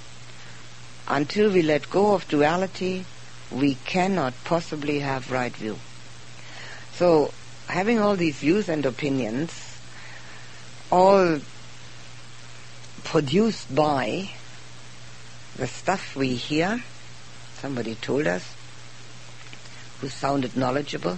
Until 1.09 1.51
we 1.51 1.63
let 1.63 1.91
go 1.91 2.15
of 2.15 2.29
duality, 2.29 3.05
we 3.51 3.75
cannot 3.75 4.35
possibly 4.45 5.01
have 5.01 5.31
right 5.31 5.55
view. 5.55 5.79
So, 6.95 7.33
having 7.67 7.99
all 7.99 8.17
these 8.17 8.37
views 8.37 8.69
and 8.69 8.87
opinions, 8.87 9.79
all 10.91 11.41
produced 13.05 13.75
by 13.75 14.31
the 15.57 15.67
stuff 15.67 16.15
we 16.17 16.35
hear 16.35 16.83
somebody 17.63 17.95
told 17.95 18.27
us, 18.27 18.55
who 20.01 20.09
sounded 20.09 20.57
knowledgeable. 20.57 21.17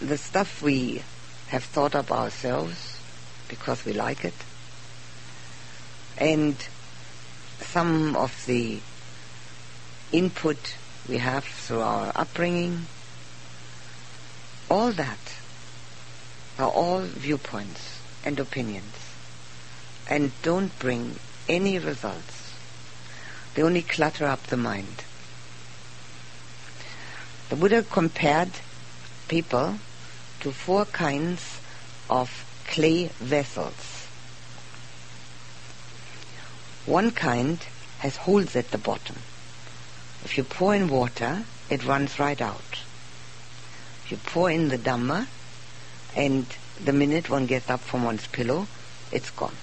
The 0.00 0.16
stuff 0.16 0.62
we 0.62 1.02
have 1.48 1.64
thought 1.64 1.94
up 1.94 2.10
ourselves 2.10 2.98
because 3.48 3.84
we 3.84 3.92
like 3.92 4.24
it, 4.24 4.34
and 6.16 6.56
some 7.60 8.16
of 8.16 8.44
the 8.46 8.80
input 10.12 10.76
we 11.08 11.18
have 11.18 11.44
through 11.44 11.80
our 11.80 12.12
upbringing, 12.14 12.86
all 14.70 14.92
that 14.92 15.18
are 16.58 16.70
all 16.70 17.00
viewpoints 17.00 18.00
and 18.24 18.40
opinions 18.40 18.94
and 20.08 20.30
don't 20.42 20.76
bring 20.78 21.16
any 21.48 21.78
results. 21.78 22.54
They 23.54 23.62
only 23.62 23.82
clutter 23.82 24.26
up 24.26 24.42
the 24.44 24.56
mind. 24.56 25.04
The 27.48 27.56
Buddha 27.56 27.82
compared 27.82 28.50
people 29.28 29.78
to 30.40 30.52
four 30.52 30.84
kinds 30.86 31.60
of 32.10 32.30
clay 32.66 33.06
vessels. 33.18 33.95
One 36.86 37.10
kind 37.10 37.58
has 37.98 38.16
holes 38.16 38.54
at 38.54 38.70
the 38.70 38.78
bottom. 38.78 39.16
If 40.24 40.38
you 40.38 40.44
pour 40.44 40.72
in 40.72 40.88
water, 40.88 41.44
it 41.68 41.84
runs 41.84 42.20
right 42.20 42.40
out. 42.40 42.78
If 44.04 44.12
you 44.12 44.16
pour 44.18 44.50
in 44.50 44.68
the 44.68 44.78
Dhamma, 44.78 45.26
and 46.14 46.46
the 46.82 46.92
minute 46.92 47.28
one 47.28 47.46
gets 47.46 47.68
up 47.68 47.80
from 47.80 48.04
one's 48.04 48.28
pillow, 48.28 48.68
it's 49.10 49.30
gone. 49.30 49.56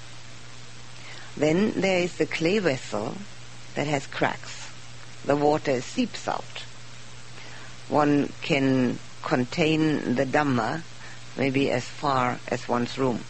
Then 1.37 1.79
there 1.79 1.99
is 1.99 2.17
the 2.17 2.25
clay 2.25 2.59
vessel 2.59 3.15
that 3.75 3.87
has 3.87 4.05
cracks. 4.05 4.69
The 5.25 5.37
water 5.37 5.79
seeps 5.79 6.27
out. 6.27 6.63
One 7.87 8.33
can 8.41 8.99
contain 9.23 10.15
the 10.15 10.25
Dhamma 10.25 10.83
maybe 11.37 11.71
as 11.71 11.85
far 11.85 12.39
as 12.49 12.67
one's 12.67 12.97
room. 12.97 13.23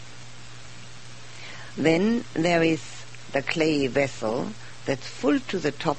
Then 1.76 2.24
there 2.34 2.62
is 2.62 3.03
the 3.34 3.42
clay 3.42 3.88
vessel 3.88 4.52
that's 4.86 5.08
full 5.08 5.40
to 5.40 5.58
the 5.58 5.72
top 5.72 5.98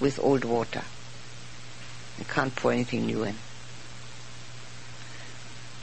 with 0.00 0.18
old 0.18 0.44
water. 0.44 0.82
You 2.18 2.24
can't 2.24 2.54
pour 2.56 2.72
anything 2.72 3.06
new 3.06 3.22
in. 3.22 3.36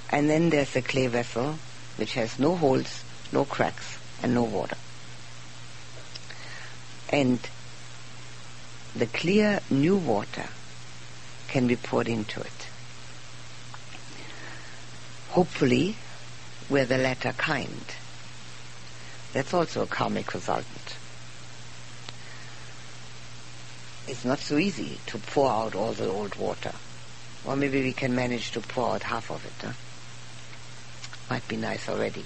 And 0.09 0.29
then 0.29 0.49
there's 0.49 0.73
the 0.73 0.81
clay 0.81 1.07
vessel 1.07 1.55
which 1.95 2.15
has 2.15 2.37
no 2.37 2.57
holes, 2.57 3.01
no 3.31 3.45
cracks, 3.45 3.97
and 4.21 4.33
no 4.33 4.43
water. 4.43 4.75
And 7.09 7.39
the 8.93 9.05
clear 9.05 9.61
new 9.69 9.95
water 9.95 10.49
can 11.47 11.65
be 11.65 11.77
poured 11.77 12.09
into 12.09 12.41
it. 12.41 12.67
Hopefully, 15.29 15.95
we're 16.69 16.85
the 16.85 16.97
latter 16.97 17.31
kind. 17.31 17.85
That's 19.33 19.53
also 19.53 19.81
a 19.81 19.87
karmic 19.87 20.33
resultant. 20.33 20.95
It's 24.07 24.23
not 24.23 24.39
so 24.39 24.57
easy 24.57 24.99
to 25.07 25.17
pour 25.17 25.51
out 25.51 25.75
all 25.75 25.91
the 25.93 26.07
old 26.07 26.35
water. 26.35 26.73
Or 27.43 27.55
maybe 27.55 27.81
we 27.81 27.93
can 27.93 28.13
manage 28.15 28.51
to 28.51 28.61
pour 28.61 28.93
out 28.93 29.01
half 29.03 29.31
of 29.31 29.43
it. 29.43 29.53
Huh? 29.65 29.73
Might 31.29 31.47
be 31.47 31.55
nice 31.57 31.87
already. 31.89 32.25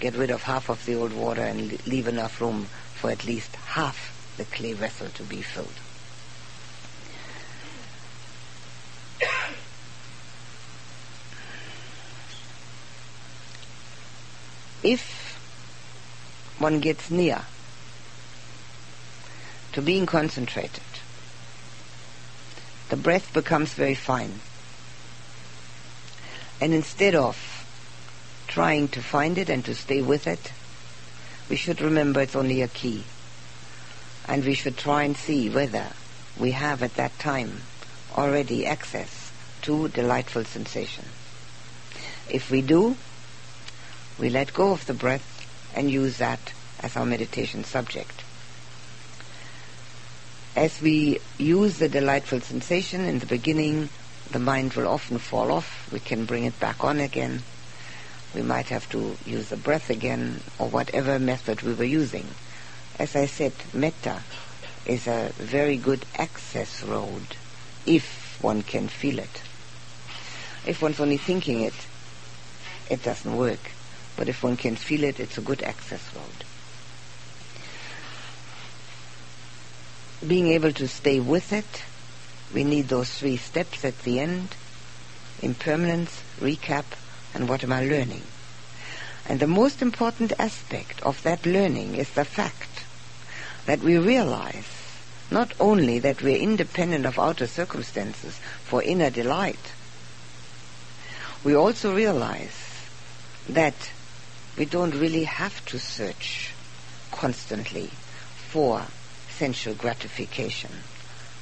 Get 0.00 0.16
rid 0.16 0.30
of 0.30 0.44
half 0.44 0.70
of 0.70 0.86
the 0.86 0.94
old 0.94 1.12
water 1.12 1.42
and 1.42 1.86
leave 1.86 2.08
enough 2.08 2.40
room 2.40 2.68
for 2.94 3.10
at 3.10 3.26
least 3.26 3.54
half 3.56 4.34
the 4.38 4.46
clay 4.46 4.72
vessel 4.72 5.08
to 5.08 5.22
be 5.24 5.42
filled. 5.42 5.68
if 14.82 15.31
one 16.58 16.80
gets 16.80 17.10
near 17.10 17.42
to 19.72 19.82
being 19.82 20.06
concentrated, 20.06 20.82
the 22.90 22.96
breath 22.96 23.32
becomes 23.32 23.72
very 23.72 23.94
fine. 23.94 24.40
And 26.60 26.74
instead 26.74 27.14
of 27.14 27.66
trying 28.46 28.88
to 28.88 29.00
find 29.02 29.38
it 29.38 29.48
and 29.48 29.64
to 29.64 29.74
stay 29.74 30.02
with 30.02 30.26
it, 30.26 30.52
we 31.48 31.56
should 31.56 31.80
remember 31.80 32.20
it's 32.20 32.36
only 32.36 32.62
a 32.62 32.68
key. 32.68 33.04
And 34.28 34.44
we 34.44 34.54
should 34.54 34.76
try 34.76 35.04
and 35.04 35.16
see 35.16 35.48
whether 35.48 35.88
we 36.38 36.52
have 36.52 36.82
at 36.82 36.94
that 36.94 37.18
time 37.18 37.62
already 38.14 38.66
access 38.66 39.32
to 39.62 39.88
delightful 39.88 40.44
sensation. 40.44 41.04
If 42.28 42.50
we 42.50 42.62
do, 42.62 42.96
we 44.18 44.28
let 44.28 44.54
go 44.54 44.72
of 44.72 44.86
the 44.86 44.94
breath 44.94 45.31
and 45.74 45.90
use 45.90 46.18
that 46.18 46.52
as 46.80 46.96
our 46.96 47.06
meditation 47.06 47.64
subject. 47.64 48.24
As 50.54 50.82
we 50.82 51.20
use 51.38 51.78
the 51.78 51.88
delightful 51.88 52.40
sensation 52.40 53.04
in 53.06 53.20
the 53.20 53.26
beginning, 53.26 53.88
the 54.30 54.38
mind 54.38 54.74
will 54.74 54.88
often 54.88 55.18
fall 55.18 55.50
off. 55.50 55.90
We 55.90 56.00
can 56.00 56.26
bring 56.26 56.44
it 56.44 56.58
back 56.60 56.84
on 56.84 57.00
again. 57.00 57.42
We 58.34 58.42
might 58.42 58.68
have 58.68 58.88
to 58.90 59.16
use 59.24 59.48
the 59.48 59.56
breath 59.56 59.90
again 59.90 60.40
or 60.58 60.68
whatever 60.68 61.18
method 61.18 61.62
we 61.62 61.74
were 61.74 61.84
using. 61.84 62.26
As 62.98 63.16
I 63.16 63.26
said, 63.26 63.52
metta 63.72 64.22
is 64.84 65.06
a 65.06 65.32
very 65.36 65.76
good 65.76 66.04
access 66.16 66.82
road 66.82 67.36
if 67.86 68.38
one 68.42 68.62
can 68.62 68.88
feel 68.88 69.18
it. 69.18 69.42
If 70.66 70.82
one's 70.82 71.00
only 71.00 71.16
thinking 71.16 71.60
it, 71.60 71.74
it 72.90 73.02
doesn't 73.02 73.36
work. 73.36 73.72
But 74.16 74.28
if 74.28 74.42
one 74.42 74.56
can 74.56 74.76
feel 74.76 75.04
it, 75.04 75.20
it's 75.20 75.38
a 75.38 75.42
good 75.42 75.62
access 75.62 76.02
road. 76.14 76.44
Being 80.26 80.48
able 80.48 80.72
to 80.72 80.86
stay 80.86 81.18
with 81.18 81.52
it, 81.52 81.84
we 82.54 82.64
need 82.64 82.88
those 82.88 83.10
three 83.10 83.36
steps 83.36 83.84
at 83.84 83.98
the 84.00 84.20
end. 84.20 84.54
Impermanence, 85.40 86.22
recap, 86.38 86.84
and 87.34 87.48
what 87.48 87.64
am 87.64 87.72
I 87.72 87.84
learning? 87.84 88.22
And 89.28 89.40
the 89.40 89.46
most 89.46 89.82
important 89.82 90.32
aspect 90.38 91.02
of 91.02 91.22
that 91.22 91.46
learning 91.46 91.94
is 91.94 92.10
the 92.10 92.24
fact 92.24 92.84
that 93.66 93.80
we 93.80 93.96
realize 93.98 94.68
not 95.30 95.52
only 95.58 95.98
that 96.00 96.22
we're 96.22 96.36
independent 96.36 97.06
of 97.06 97.18
outer 97.18 97.46
circumstances 97.46 98.38
for 98.64 98.82
inner 98.82 99.10
delight, 99.10 99.72
we 101.42 101.54
also 101.54 101.94
realize 101.94 102.86
that 103.48 103.74
we 104.56 104.64
don't 104.64 104.94
really 104.94 105.24
have 105.24 105.64
to 105.66 105.78
search 105.78 106.52
constantly 107.10 107.90
for 108.48 108.82
sensual 109.30 109.74
gratification, 109.74 110.70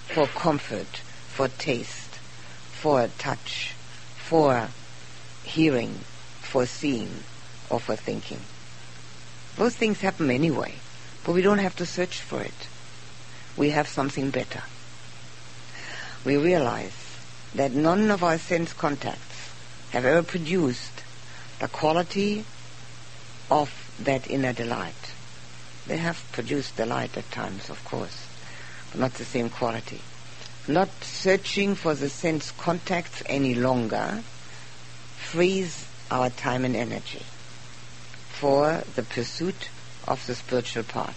for 0.06 0.26
comfort, 0.26 1.02
for 1.28 1.48
taste, 1.48 2.14
for 2.72 3.08
touch, 3.18 3.74
for 4.16 4.68
hearing, 5.42 5.94
for 6.40 6.66
seeing, 6.66 7.10
or 7.68 7.80
for 7.80 7.96
thinking. 7.96 8.40
Those 9.56 9.74
things 9.74 10.00
happen 10.00 10.30
anyway, 10.30 10.74
but 11.24 11.32
we 11.32 11.42
don't 11.42 11.58
have 11.58 11.76
to 11.76 11.86
search 11.86 12.20
for 12.20 12.40
it. 12.40 12.68
We 13.56 13.70
have 13.70 13.88
something 13.88 14.30
better. 14.30 14.62
We 16.24 16.36
realize 16.36 17.18
that 17.54 17.72
none 17.72 18.10
of 18.10 18.22
our 18.22 18.38
sense 18.38 18.72
contacts 18.72 19.50
have 19.90 20.04
ever 20.04 20.22
produced 20.22 21.02
the 21.58 21.68
quality 21.68 22.44
of 23.50 23.70
that 23.98 24.30
inner 24.30 24.52
delight. 24.52 25.12
They 25.86 25.96
have 25.96 26.22
produced 26.32 26.76
delight 26.76 27.16
at 27.16 27.30
times, 27.30 27.68
of 27.68 27.84
course, 27.84 28.28
but 28.90 29.00
not 29.00 29.14
the 29.14 29.24
same 29.24 29.50
quality. 29.50 30.00
Not 30.68 30.90
searching 31.02 31.74
for 31.74 31.94
the 31.94 32.08
sense 32.08 32.52
contacts 32.52 33.22
any 33.26 33.54
longer 33.54 34.22
frees 35.16 35.86
our 36.10 36.30
time 36.30 36.64
and 36.64 36.76
energy 36.76 37.24
for 38.28 38.82
the 38.94 39.02
pursuit 39.02 39.68
of 40.06 40.24
the 40.26 40.34
spiritual 40.34 40.82
path. 40.84 41.16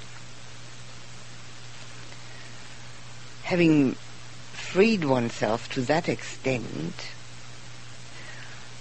Having 3.43 3.93
freed 4.53 5.03
oneself 5.03 5.71
to 5.73 5.81
that 5.81 6.09
extent, 6.09 6.93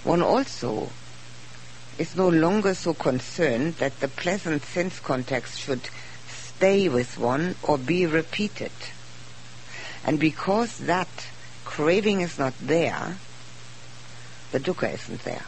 one 0.03 0.21
also 0.21 0.89
is 1.97 2.15
no 2.15 2.27
longer 2.27 2.73
so 2.73 2.93
concerned 2.93 3.75
that 3.75 3.99
the 3.99 4.07
pleasant 4.07 4.63
sense 4.63 4.99
contacts 4.99 5.57
should 5.57 5.89
stay 6.27 6.89
with 6.89 7.17
one 7.17 7.55
or 7.61 7.77
be 7.77 8.05
repeated. 8.05 8.71
And 10.05 10.19
because 10.19 10.79
that 10.79 11.07
craving 11.65 12.21
is 12.21 12.39
not 12.39 12.53
there, 12.59 13.17
the 14.51 14.59
dukkha 14.59 14.93
isn't 14.93 15.23
there. 15.23 15.45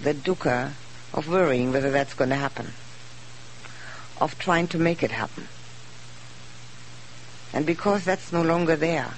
The 0.00 0.14
dukkha 0.14 0.72
of 1.12 1.28
worrying 1.28 1.72
whether 1.72 1.90
that's 1.90 2.14
going 2.14 2.30
to 2.30 2.36
happen, 2.36 2.72
of 4.20 4.38
trying 4.38 4.68
to 4.68 4.78
make 4.78 5.02
it 5.02 5.10
happen. 5.10 5.48
And 7.52 7.66
because 7.66 8.04
that's 8.04 8.32
no 8.32 8.42
longer 8.42 8.76
there, 8.76 9.14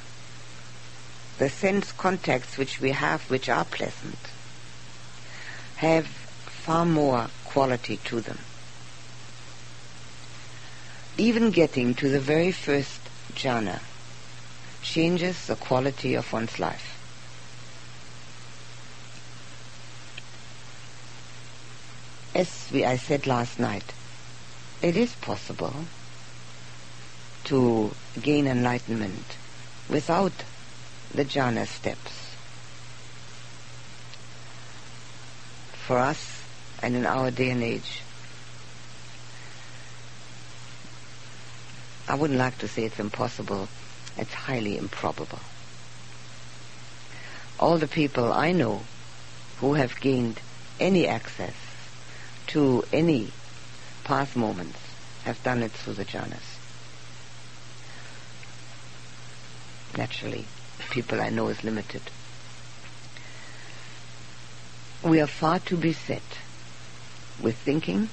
the 1.38 1.48
sense 1.48 1.92
contacts 1.92 2.56
which 2.56 2.80
we 2.80 2.90
have, 2.90 3.28
which 3.30 3.48
are 3.48 3.64
pleasant, 3.64 4.29
have 5.80 6.06
far 6.06 6.84
more 6.84 7.26
quality 7.46 7.96
to 8.04 8.20
them. 8.20 8.38
Even 11.16 11.50
getting 11.50 11.94
to 11.94 12.10
the 12.10 12.20
very 12.20 12.52
first 12.52 13.00
jhana 13.32 13.80
changes 14.82 15.46
the 15.46 15.56
quality 15.56 16.14
of 16.14 16.30
one's 16.34 16.58
life. 16.58 16.98
As 22.34 22.68
we, 22.70 22.84
I 22.84 22.98
said 22.98 23.26
last 23.26 23.58
night, 23.58 23.94
it 24.82 24.98
is 24.98 25.14
possible 25.14 25.86
to 27.44 27.90
gain 28.20 28.46
enlightenment 28.46 29.38
without 29.88 30.44
the 31.14 31.24
jhana 31.24 31.66
steps. 31.66 32.29
For 35.90 35.98
us, 35.98 36.44
and 36.84 36.94
in 36.94 37.04
our 37.04 37.32
day 37.32 37.50
and 37.50 37.64
age, 37.64 38.02
I 42.06 42.14
wouldn't 42.14 42.38
like 42.38 42.58
to 42.58 42.68
say 42.68 42.84
it's 42.84 43.00
impossible, 43.00 43.66
it's 44.16 44.32
highly 44.32 44.78
improbable. 44.78 45.40
All 47.58 47.76
the 47.76 47.88
people 47.88 48.32
I 48.32 48.52
know 48.52 48.82
who 49.58 49.74
have 49.74 49.98
gained 49.98 50.38
any 50.78 51.08
access 51.08 51.56
to 52.54 52.84
any 52.92 53.32
path 54.04 54.36
moments 54.36 54.78
have 55.24 55.42
done 55.42 55.60
it 55.64 55.72
through 55.72 55.94
the 55.94 56.04
jhanas. 56.04 56.56
Naturally, 59.98 60.46
people 60.90 61.20
I 61.20 61.30
know 61.30 61.48
is 61.48 61.64
limited. 61.64 62.02
We 65.02 65.20
are 65.20 65.26
far 65.26 65.58
too 65.58 65.78
beset 65.78 66.22
with 67.40 67.56
thinking 67.56 68.10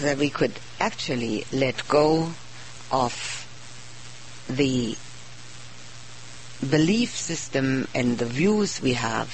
that 0.00 0.16
we 0.16 0.30
could 0.30 0.52
actually 0.80 1.44
let 1.52 1.86
go 1.86 2.32
of 2.90 3.46
the 4.48 4.96
belief 6.68 7.14
system 7.14 7.86
and 7.94 8.16
the 8.16 8.24
views 8.24 8.80
we 8.80 8.94
have 8.94 9.28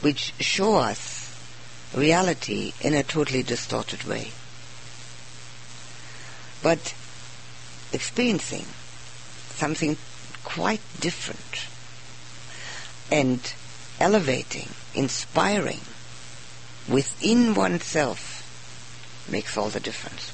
which 0.00 0.34
show 0.40 0.76
us 0.76 1.32
reality 1.94 2.72
in 2.80 2.94
a 2.94 3.02
totally 3.02 3.42
distorted 3.42 4.02
way. 4.04 4.32
But 6.62 6.94
experiencing 7.92 8.66
something 9.50 9.96
quite 10.44 10.80
different 11.00 11.66
and 13.10 13.40
elevating, 14.00 14.68
inspiring 14.94 15.80
within 16.88 17.54
oneself 17.54 18.44
makes 19.28 19.56
all 19.56 19.68
the 19.68 19.80
difference. 19.80 20.32